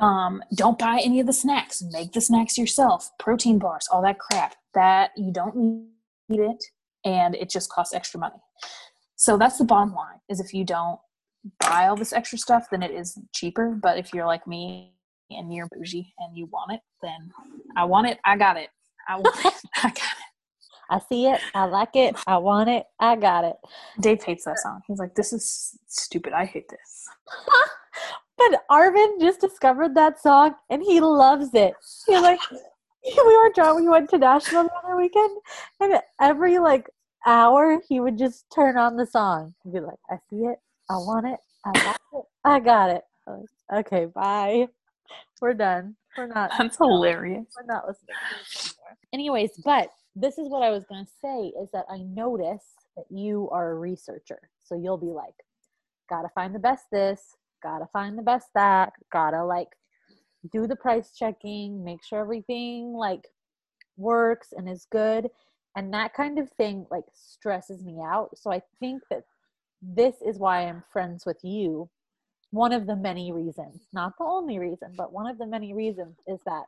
[0.00, 1.82] um, don't buy any of the snacks.
[1.82, 3.10] Make the snacks yourself.
[3.18, 4.54] Protein bars all that crap.
[4.74, 5.56] That you don't
[6.28, 6.62] need it
[7.04, 8.40] and it just costs extra money.
[9.16, 11.00] So that's the bottom line is if you don't
[11.58, 13.70] buy all this extra stuff then it is cheaper.
[13.70, 14.94] But if you're like me
[15.30, 17.30] and you're bougie and you want it then
[17.76, 18.18] i want it.
[18.24, 18.70] I got it
[19.08, 20.24] i want it i got it
[20.90, 21.38] I see it.
[21.54, 22.16] I like it.
[22.26, 22.86] I want it.
[22.98, 23.56] I got it.
[24.00, 27.06] dave hates that song he's like this is stupid i hate this
[28.38, 31.74] But Arvin just discovered that song and he loves it.
[32.06, 35.36] He's like, we were driving, we went to Nashville the other weekend,
[35.80, 36.88] and every like
[37.26, 40.58] hour he would just turn on the song and be like, I see it.
[40.88, 41.40] I want it.
[41.64, 42.24] I like it.
[42.44, 43.02] I got it.
[43.26, 44.68] I like, okay, bye.
[45.40, 45.96] We're done.
[46.16, 46.50] We're not.
[46.58, 48.67] that's hilarious we're not listening to this anymore.
[49.12, 52.64] Anyways, but this is what I was going to say is that I notice
[52.96, 54.50] that you are a researcher.
[54.64, 55.34] So you'll be like,
[56.10, 59.68] gotta find the best this, gotta find the best that, gotta like
[60.52, 63.26] do the price checking, make sure everything like
[63.96, 65.28] works and is good.
[65.76, 68.30] And that kind of thing like stresses me out.
[68.36, 69.24] So I think that
[69.80, 71.88] this is why I'm friends with you.
[72.50, 76.16] One of the many reasons, not the only reason, but one of the many reasons
[76.26, 76.64] is that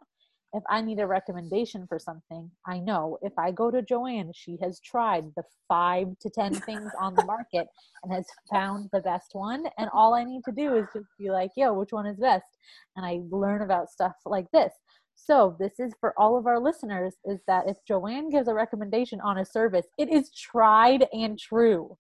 [0.53, 4.59] if I need a recommendation for something, I know if I go to Joanne, she
[4.63, 7.69] has tried the five to 10 things on the market
[8.03, 9.65] and has found the best one.
[9.79, 12.59] And all I need to do is just be like, yo, which one is best?
[12.97, 14.73] And I learn about stuff like this.
[15.15, 19.21] So, this is for all of our listeners is that if Joanne gives a recommendation
[19.21, 21.97] on a service, it is tried and true.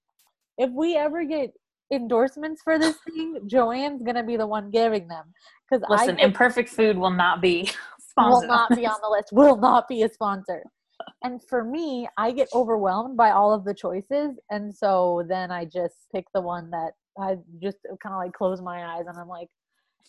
[0.56, 1.52] If we ever get
[1.92, 5.26] endorsements for this thing, Joanne's going to be the one giving them.
[5.68, 7.70] Because I listen get- imperfect food will not be
[8.16, 10.62] will not be on the list will not be a sponsor.
[11.22, 15.64] And for me i get overwhelmed by all of the choices and so then i
[15.64, 19.28] just pick the one that i just kind of like close my eyes and i'm
[19.28, 19.48] like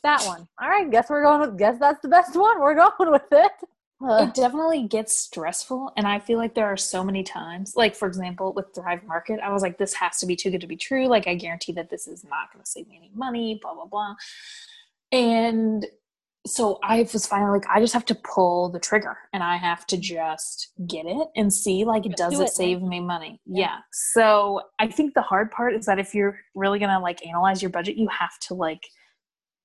[0.03, 0.47] that one.
[0.61, 2.59] All right guess we're going with guess that's the best one.
[2.59, 3.51] We're going with it.
[4.03, 4.27] Ugh.
[4.27, 8.07] it definitely gets stressful and i feel like there are so many times like for
[8.07, 10.75] example with thrive market i was like this has to be too good to be
[10.75, 11.07] true.
[11.07, 13.85] Like i guarantee that this is not going to save me any money blah blah
[13.85, 14.15] blah.
[15.11, 15.85] And
[16.47, 19.85] so I was finally like, I just have to pull the trigger and I have
[19.87, 20.01] to mm-hmm.
[20.01, 23.39] just get it and see like Just does do it, it, save me money?
[23.45, 23.61] Yeah.
[23.61, 23.77] Yeah.
[24.13, 27.69] So I think the hard part is that if you're really gonna like analyze your
[27.69, 28.81] budget, you have to like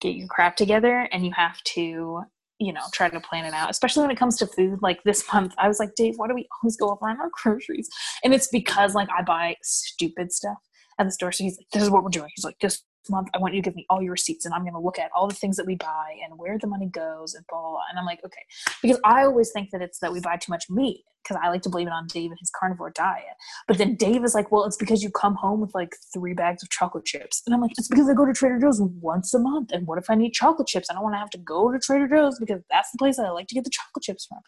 [0.01, 2.23] get your crap together and you have to,
[2.59, 3.71] you know, try to plan it out.
[3.71, 4.81] Especially when it comes to food.
[4.83, 7.31] Like this month, I was like, Dave, why do we always go over on our
[7.43, 7.89] groceries?
[8.23, 10.59] And it's because like I buy stupid stuff
[10.99, 11.33] at the store.
[11.33, 12.31] So he's like, This is what we're doing.
[12.37, 14.65] He's like, this month I want you to give me all your receipts and I'm
[14.65, 17.45] gonna look at all the things that we buy and where the money goes and
[17.49, 17.81] blah blah, blah.
[17.91, 18.43] and I'm like, okay.
[18.83, 21.63] Because I always think that it's that we buy too much meat because I like
[21.63, 23.25] to blame it on Dave and his carnivore diet.
[23.67, 26.63] But then Dave is like, well, it's because you come home with like three bags
[26.63, 27.43] of chocolate chips.
[27.47, 29.73] And I'm like, it's because I go to Trader Joe's once a month.
[29.73, 30.89] And what if I need chocolate chips?
[30.91, 33.27] I don't want to have to go to Trader Joe's because that's the place that
[33.27, 34.39] I like to get the chocolate chips from.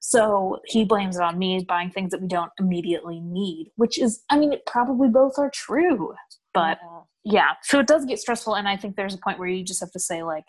[0.00, 4.22] So he blames it on me buying things that we don't immediately need, which is,
[4.30, 6.14] I mean, it probably both are true.
[6.52, 7.00] But Yeah.
[7.24, 9.80] yeah so it does get stressful and i think there's a point where you just
[9.80, 10.44] have to say like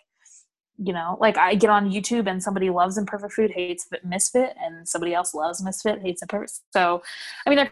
[0.78, 4.88] you know like i get on youtube and somebody loves imperfect food hates misfit and
[4.88, 7.02] somebody else loves misfit hates imperfect so
[7.46, 7.70] i mean there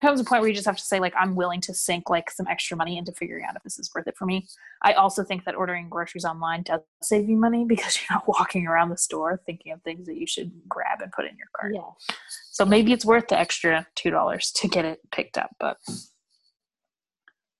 [0.00, 2.30] comes a point where you just have to say like i'm willing to sink like
[2.30, 4.46] some extra money into figuring out if this is worth it for me
[4.82, 8.66] i also think that ordering groceries online does save you money because you're not walking
[8.66, 11.72] around the store thinking of things that you should grab and put in your cart
[11.74, 12.16] yeah.
[12.52, 15.76] so maybe it's worth the extra two dollars to get it picked up but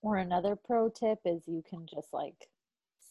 [0.03, 2.49] Or another pro tip is you can just like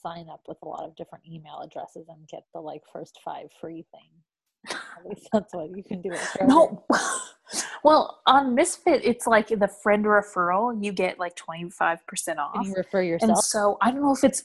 [0.02, 3.48] sign up with a lot of different email addresses and get the like first five
[3.58, 4.76] free thing.
[4.98, 6.10] At least that's what you can do.
[6.46, 6.84] No.
[7.84, 10.84] well, on Misfit, it's like the friend referral.
[10.84, 12.54] You get like 25% off.
[12.54, 13.30] Can you refer yourself.
[13.30, 14.44] And so I don't know if it's,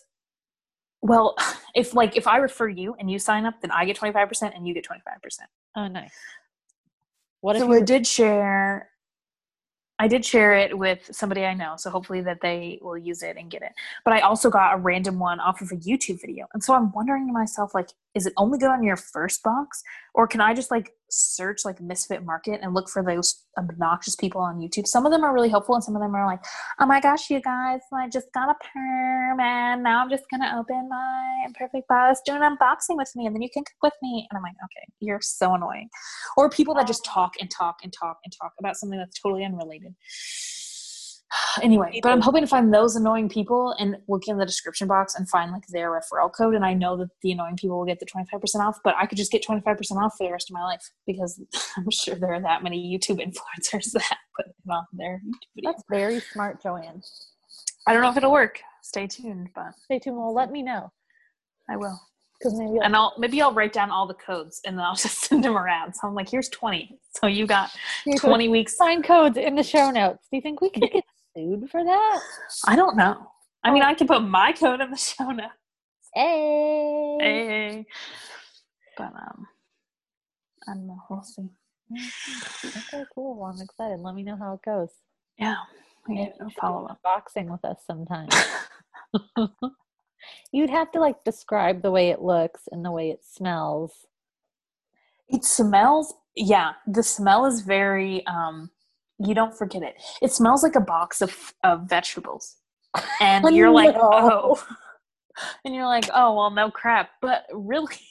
[1.02, 1.36] well,
[1.76, 4.66] if like, if I refer you and you sign up, then I get 25% and
[4.66, 5.40] you get 25%.
[5.76, 6.14] oh, nice.
[7.42, 8.90] What if so you I did share,
[10.00, 11.76] I did share it with somebody I know.
[11.78, 13.72] So hopefully that they will use it and get it.
[14.06, 16.46] But I also got a random one off of a YouTube video.
[16.54, 19.84] And so I'm wondering to myself, like, is it only good on your first box?
[20.14, 24.42] Or can I just like search like Misfit Market and look for those obnoxious people
[24.42, 24.88] on YouTube?
[24.88, 26.44] Some of them are really helpful and some of them are like,
[26.80, 30.56] oh my gosh, you guys, I just got a perm and now I'm just gonna
[30.60, 33.94] open my imperfect box, do an unboxing with me, and then you can cook with
[34.02, 34.28] me.
[34.30, 35.90] And I'm like, okay, you're so annoying.
[36.36, 39.46] Or people that just talk and talk and talk and talk about something that's totally
[39.46, 39.96] unrelated.
[41.64, 45.16] Anyway, but I'm hoping to find those annoying people and look in the description box
[45.16, 46.54] and find like their referral code.
[46.54, 49.18] And I know that the annoying people will get the 25% off, but I could
[49.18, 51.42] just get 25% off for the rest of my life because
[51.78, 55.64] I'm sure there are that many YouTube influencers that put it on their YouTube videos.
[55.64, 57.02] That's very smart, Joanne.
[57.88, 58.62] I don't know if it'll work.
[58.84, 60.18] Stay tuned, but Stay tuned.
[60.18, 60.92] Well, let me know
[61.70, 62.00] I will.
[62.38, 64.96] because maybe I'll And I'll maybe I'll write down all the codes and then I'll
[65.08, 65.94] just send them around.
[65.96, 67.00] So I'm like, here's 20.
[67.20, 67.72] So you got
[68.20, 68.78] 20 weeks.
[68.78, 70.28] Sign codes in the show notes.
[70.30, 71.04] Do you think we could get
[71.38, 72.20] sued for that?
[72.68, 73.28] I don't know.
[73.64, 73.88] I mean, Oh.
[73.88, 75.54] I can put my code in the show notes.
[76.14, 77.18] Hey.
[77.20, 77.86] Hey.
[78.98, 79.48] But um,
[80.68, 81.00] I don't know.
[81.10, 81.50] We'll see.
[82.66, 83.38] Okay, cool.
[83.40, 84.00] Well, I'm excited.
[84.00, 84.90] Let me know how it goes.
[85.38, 85.56] Yeah,
[86.08, 87.00] we Maybe need you to should do follow up.
[87.06, 88.30] Unboxing with us sometime.
[90.52, 94.08] You'd have to like describe the way it looks and the way it smells.
[95.30, 96.14] It smells.
[96.36, 98.26] Yeah, the smell is very.
[98.28, 98.72] um
[99.20, 99.96] You don't forget it.
[100.22, 102.58] It smells like a box of of vegetables,
[103.20, 104.02] and Oh, you're like, no.
[104.04, 104.68] oh,
[105.66, 107.10] and you're like, oh well, no crap.
[107.22, 107.96] But really.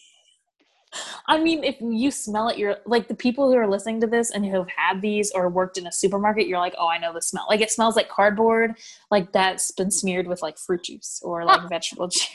[1.27, 4.31] I mean, if you smell it, you're like the people who are listening to this
[4.31, 7.13] and who have had these or worked in a supermarket, you're like, oh, I know
[7.13, 7.45] the smell.
[7.51, 8.77] Like it smells like cardboard,
[9.11, 12.31] like that's been smeared with like fruit juice or like vegetable juice.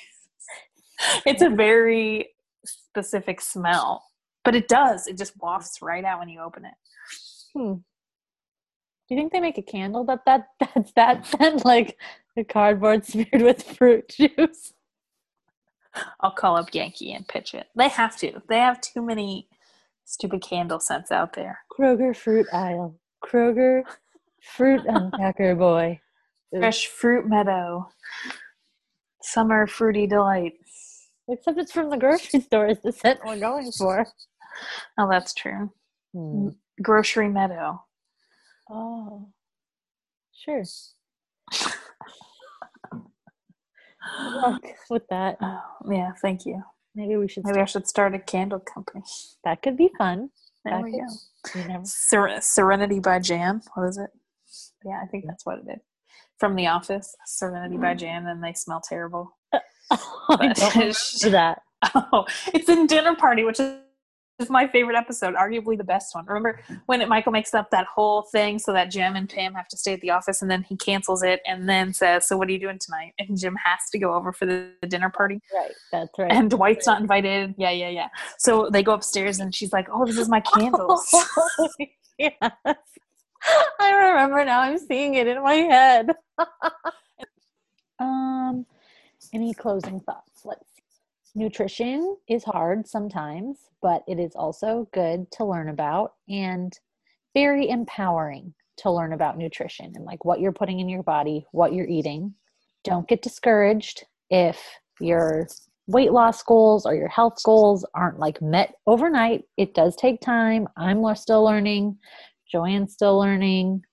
[1.25, 2.29] It's a very
[2.65, 4.03] specific smell,
[4.43, 5.07] but it does.
[5.07, 6.73] It just wafts right out when you open it.
[7.55, 7.73] Hmm.
[9.11, 11.97] You think they make a candle that that that's that scent like
[12.37, 14.71] the cardboard smeared with fruit juice?
[16.21, 17.67] I'll call up Yankee and pitch it.
[17.75, 18.41] They have to.
[18.47, 19.49] They have too many
[20.05, 21.59] stupid candle scents out there.
[21.77, 22.95] Kroger fruit aisle.
[23.21, 23.83] Kroger
[24.41, 25.99] fruit unpacker boy.
[26.57, 27.89] Fresh fruit meadow.
[29.21, 30.53] Summer fruity delight.
[31.27, 34.07] Except it's from the grocery store is the scent we're going for.
[34.97, 35.69] Oh, that's true.
[36.13, 36.49] Hmm.
[36.81, 37.83] Grocery meadow.
[38.71, 39.27] Oh.
[40.33, 40.63] Sure.
[44.19, 45.37] Luck with that.
[45.41, 46.63] Oh, yeah, thank you.
[46.95, 49.03] Maybe we should Maybe I should start a candle company.
[49.43, 50.29] that could be fun.
[50.65, 50.99] There That we could-
[51.53, 51.67] go.
[51.67, 53.61] Never Ser- Serenity by Jan.
[53.73, 54.09] What is it?
[54.85, 55.81] Yeah, I think that's what it is.
[56.39, 57.99] From The Office, Serenity by mm.
[57.99, 59.37] Jan, and they smell terrible.
[59.53, 60.93] I don't remember
[61.31, 61.61] that.
[61.95, 63.75] Oh, it's in Dinner Party, which is
[64.49, 66.25] my favorite episode, arguably the best one.
[66.25, 69.67] Remember when it, Michael makes up that whole thing so that Jim and Pam have
[69.69, 72.47] to stay at the office, and then he cancels it and then says, "So what
[72.47, 75.41] are you doing tonight?" And Jim has to go over for the, the dinner party.
[75.53, 76.31] Right, that's right.
[76.31, 77.55] And Dwight's not invited.
[77.57, 78.07] Yeah, yeah, yeah.
[78.37, 81.07] So they go upstairs, and she's like, "Oh, this is my candles."
[82.17, 82.33] yes.
[83.79, 84.61] I remember now.
[84.61, 86.11] I'm seeing it in my head.
[87.99, 88.65] um,
[89.33, 90.41] any closing thoughts?
[90.45, 90.70] Let's.
[91.33, 96.77] Nutrition is hard sometimes, but it is also good to learn about and
[97.33, 101.73] very empowering to learn about nutrition and like what you're putting in your body, what
[101.73, 102.33] you're eating.
[102.83, 104.59] Don't get discouraged if
[104.99, 105.47] your
[105.87, 109.43] weight loss goals or your health goals aren't like met overnight.
[109.57, 110.67] It does take time.
[110.77, 111.97] I'm still learning.
[112.51, 113.83] Joanne's still learning.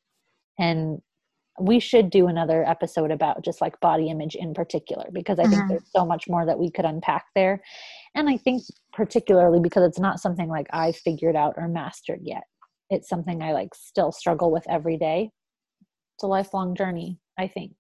[0.59, 1.01] And
[1.61, 5.63] we should do another episode about just like body image in particular because I think
[5.63, 5.69] Mhm.
[5.69, 7.63] there's so much more that we could unpack there.
[8.15, 12.45] And I think particularly because it's not something like I figured out or mastered yet.
[12.91, 15.31] It's something I like still struggle with every day.
[16.17, 17.77] It's a lifelong journey, I think.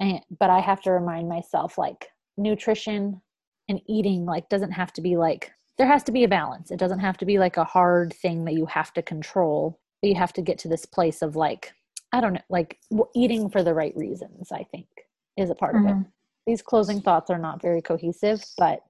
[0.00, 3.20] And but I have to remind myself like nutrition
[3.68, 6.70] and eating like doesn't have to be like there has to be a balance.
[6.70, 9.78] It doesn't have to be like a hard thing that you have to control.
[10.02, 11.72] But you have to get to this place of like
[12.12, 12.78] I don't know, like
[13.14, 14.86] eating for the right reasons, I think
[15.36, 15.94] is a part of it.
[15.94, 16.12] Mhm.
[16.46, 18.82] These closing thoughts are not very cohesive, but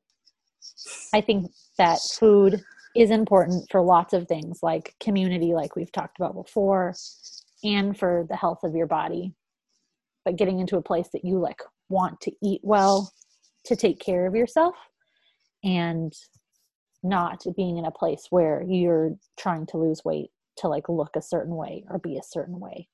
[1.12, 2.64] I think that food
[2.94, 6.94] is important for lots of things like community, like we've talked about before,
[7.62, 9.34] and for the health of your body.
[10.24, 13.12] But getting into a place that you like want to eat well
[13.64, 14.74] to take care of yourself
[15.62, 16.12] and
[17.02, 21.22] not being in a place where you're trying to lose weight to like look a
[21.22, 22.88] certain way or be a certain way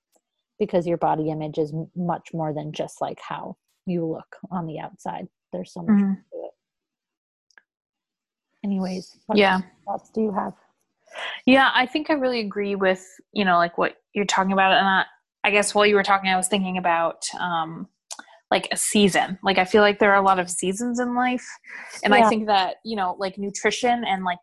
[0.58, 4.78] because your body image is much more than just like how you look on the
[4.78, 6.16] outside there's so much Mhm.
[6.32, 6.52] to it
[8.64, 9.60] anyways what Yeah.
[9.84, 10.54] thoughts do you have
[11.46, 14.72] Yeah, I think I really agree with, you know, like what you're talking about.
[14.72, 15.04] And I,
[15.44, 17.88] I guess while you were talking, I was thinking about um,
[18.50, 19.38] like a season.
[19.44, 21.46] Like, I feel like there are a lot of seasons in life.
[22.02, 22.26] And Yeah.
[22.26, 24.38] I think that, you know, like nutrition and like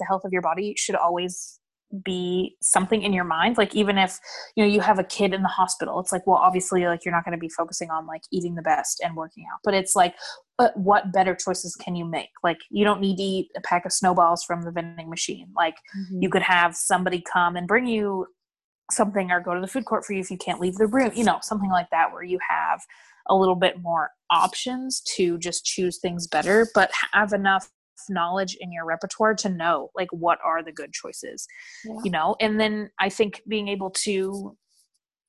[0.00, 1.59] the health of your body should always
[2.04, 4.18] be something in your mind like even if
[4.54, 7.14] you know you have a kid in the hospital it's like well obviously like you're
[7.14, 9.96] not going to be focusing on like eating the best and working out but it's
[9.96, 10.14] like
[10.60, 12.28] but what better choices can you make?
[12.44, 15.76] Like you don't need to eat a pack of snowballs from the vending machine like
[15.96, 16.22] mm-hmm.
[16.22, 18.26] you could have somebody come and bring you
[18.90, 21.10] something or go to the food court for you if you can't leave the room
[21.14, 22.80] you know something like that where you have
[23.28, 27.70] a little bit more options to just choose things better but have enough
[28.08, 31.46] knowledge in your repertoire to know like what are the good choices
[31.84, 31.96] Yeah.
[32.04, 34.56] you know and then i think being able to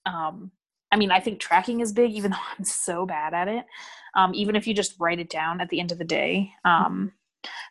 [0.05, 0.51] um
[0.91, 3.65] i mean i think tracking is big even though i'm so bad at it
[4.15, 7.11] um even if you just write it down at the end of the day um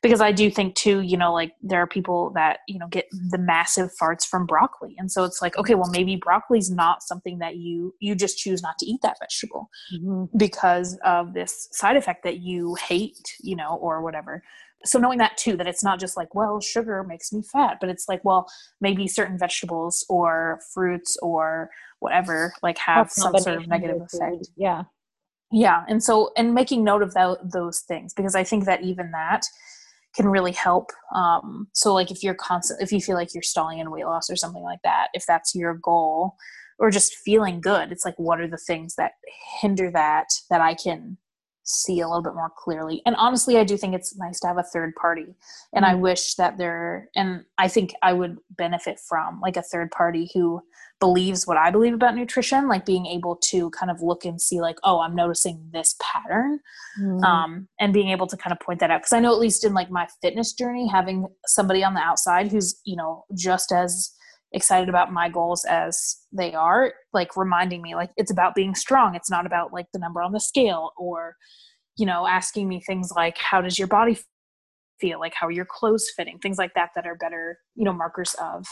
[0.02, 3.06] because i do think too you know like there are people that you know get
[3.30, 7.38] the massive farts from broccoli and so it's like okay well maybe broccoli's not something
[7.38, 10.28] that you you just choose not to eat that vegetable Mhm.
[10.36, 14.42] because of this side effect that you hate, you know, or whatever.
[14.84, 17.90] So knowing that too, that it's not just like, well, sugar makes me fat, but
[17.90, 18.48] it's like, well,
[18.80, 21.70] maybe certain vegetables or fruits or
[22.00, 24.48] whatever like have some sort of negative effect.
[24.56, 24.84] yeah
[25.52, 29.10] Yeah, and so and making note of tho- those things because I think that even
[29.12, 29.44] that
[30.16, 30.90] can really help.
[31.14, 34.28] Um, so like if you're constant, if you feel like you're stalling in weight loss
[34.30, 36.36] or something like that, if that's your goal,
[36.78, 39.12] or just feeling good, it's like what are the things that
[39.60, 41.18] hinder that that I can
[41.62, 43.02] see a little bit more clearly.
[43.06, 45.26] And honestly, I do think it's nice to have a third party,
[45.72, 46.00] and I Mhm.
[46.00, 47.08] wish that there.
[47.14, 50.62] And I think I would benefit from like a third party who
[51.00, 54.60] believes what I believe about nutrition, like being able to kind of look and see,
[54.60, 56.60] like, oh, I'm noticing this pattern,
[57.00, 57.24] Mhm.
[57.24, 59.00] um, and being able to kind of point that out.
[59.00, 62.48] Because I know, at least in like my fitness journey, having somebody on the outside
[62.50, 64.14] who's, you know, just as
[64.52, 69.14] excited about my goals as they are, like reminding me, like, it's about being strong.
[69.14, 71.36] It's not about like the number on the scale or,
[71.96, 74.18] you know, asking me things like, how does your body
[75.00, 75.20] feel?
[75.20, 76.38] Like, how are your clothes fitting?
[76.38, 78.66] Things like that, that are better, you know, markers of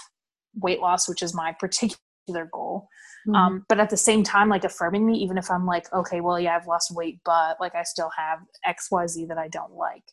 [0.54, 2.88] weight loss, which is my particular goal
[3.26, 3.36] Mhm.
[3.36, 6.38] um, but at the same time like affirming me even if i'm like okay well
[6.38, 10.04] yeah i've lost weight but like i still have xyz that i don't like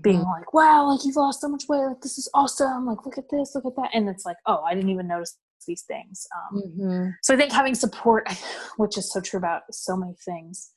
[0.00, 0.32] being Mhm.
[0.38, 3.28] like wow like you've lost so much weight like this is awesome like look at
[3.30, 6.62] this look at that and it's like oh i didn't even notice these things um,
[6.78, 7.14] Mhm.
[7.22, 8.28] so i think having support
[8.76, 10.70] which is so true about so many things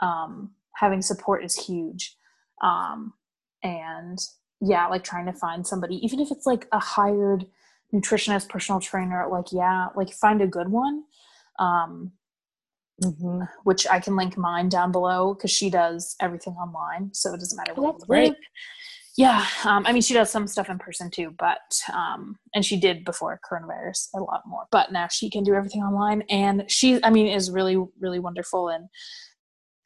[0.00, 2.16] um, having support is huge
[2.62, 3.14] um,
[3.62, 4.18] and
[4.60, 7.46] yeah like trying to find somebody even if it's like a hired
[7.92, 11.04] nutritionist personal trainer like yeah like find a good one
[11.58, 12.12] um,
[13.02, 13.48] Mhm.
[13.64, 17.56] which i can link mine down below because she does everything online so it doesn't
[17.56, 18.36] matter Oh, that's live
[19.16, 21.60] yeah, um, I mean, she does some stuff in person too, but
[21.92, 24.64] um, and she did before coronavirus a lot more.
[24.72, 28.68] But now she can do everything online, and she, I mean, is really, really wonderful
[28.68, 28.88] and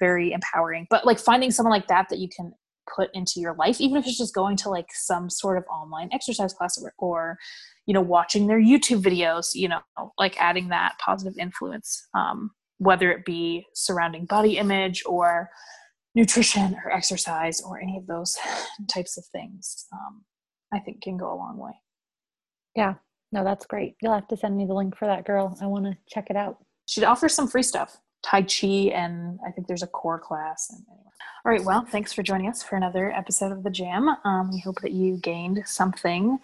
[0.00, 0.86] very empowering.
[0.88, 2.52] But like finding someone like that that you can
[2.96, 6.08] put into your life, even if it's just going to like some sort of online
[6.10, 7.38] exercise class or, or
[7.84, 9.80] you know, watching their YouTube videos, you know,
[10.16, 15.50] like adding that positive influence, um, whether it be surrounding body image or
[16.14, 18.36] nutrition or exercise or any of those
[18.92, 20.24] types of things, um,
[20.72, 21.72] I think can go a long way.
[22.74, 22.94] Yeah,
[23.32, 23.96] no, that's great.
[24.00, 25.56] You'll have to send me the link for that girl.
[25.60, 26.58] I want to check it out.
[26.86, 30.68] She offers some free stuff, Tai Chi, and I think there's a core class.
[30.70, 31.04] And anyway.
[31.44, 34.08] All right, well, thanks for joining us for another episode of The Jam.
[34.24, 36.38] Um, we hope that you gained something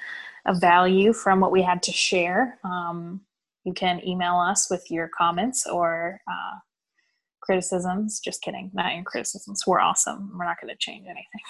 [0.46, 2.58] of value from what we had to share.
[2.64, 3.20] Um,
[3.64, 6.58] you can email us with your comments or uh,
[7.40, 8.20] criticisms.
[8.20, 8.70] Just kidding.
[8.74, 9.62] Not your criticisms.
[9.66, 10.32] We're awesome.
[10.36, 11.40] We're not going to change anything.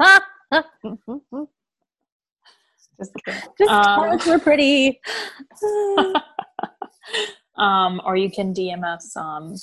[2.98, 3.40] Just kidding.
[3.58, 5.00] Just um, we're pretty.
[7.56, 9.54] um, or you can DM us um,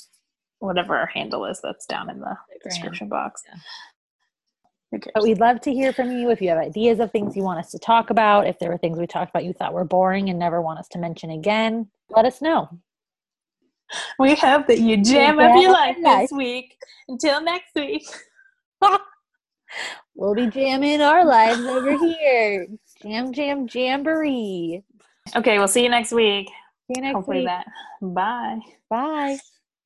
[0.58, 3.42] whatever our handle is that's down in the description box.
[3.48, 3.54] Yeah.
[4.92, 7.58] But we'd love to hear from you if you have ideas of things you want
[7.58, 8.46] us to talk about.
[8.46, 10.88] If there were things we talked about you thought were boring and never want us
[10.88, 12.68] to mention again, let us know.
[14.18, 16.76] We hope that you jam up your life this week.
[17.08, 18.06] Until next week.
[20.14, 22.66] we'll be jamming our lives over here.
[23.02, 24.82] Jam, jam, jamboree.
[25.36, 26.48] Okay, we'll see you next week.
[26.86, 27.46] See you next Hopefully week.
[27.46, 27.66] that.
[28.00, 28.58] Bye.
[28.90, 29.38] Bye.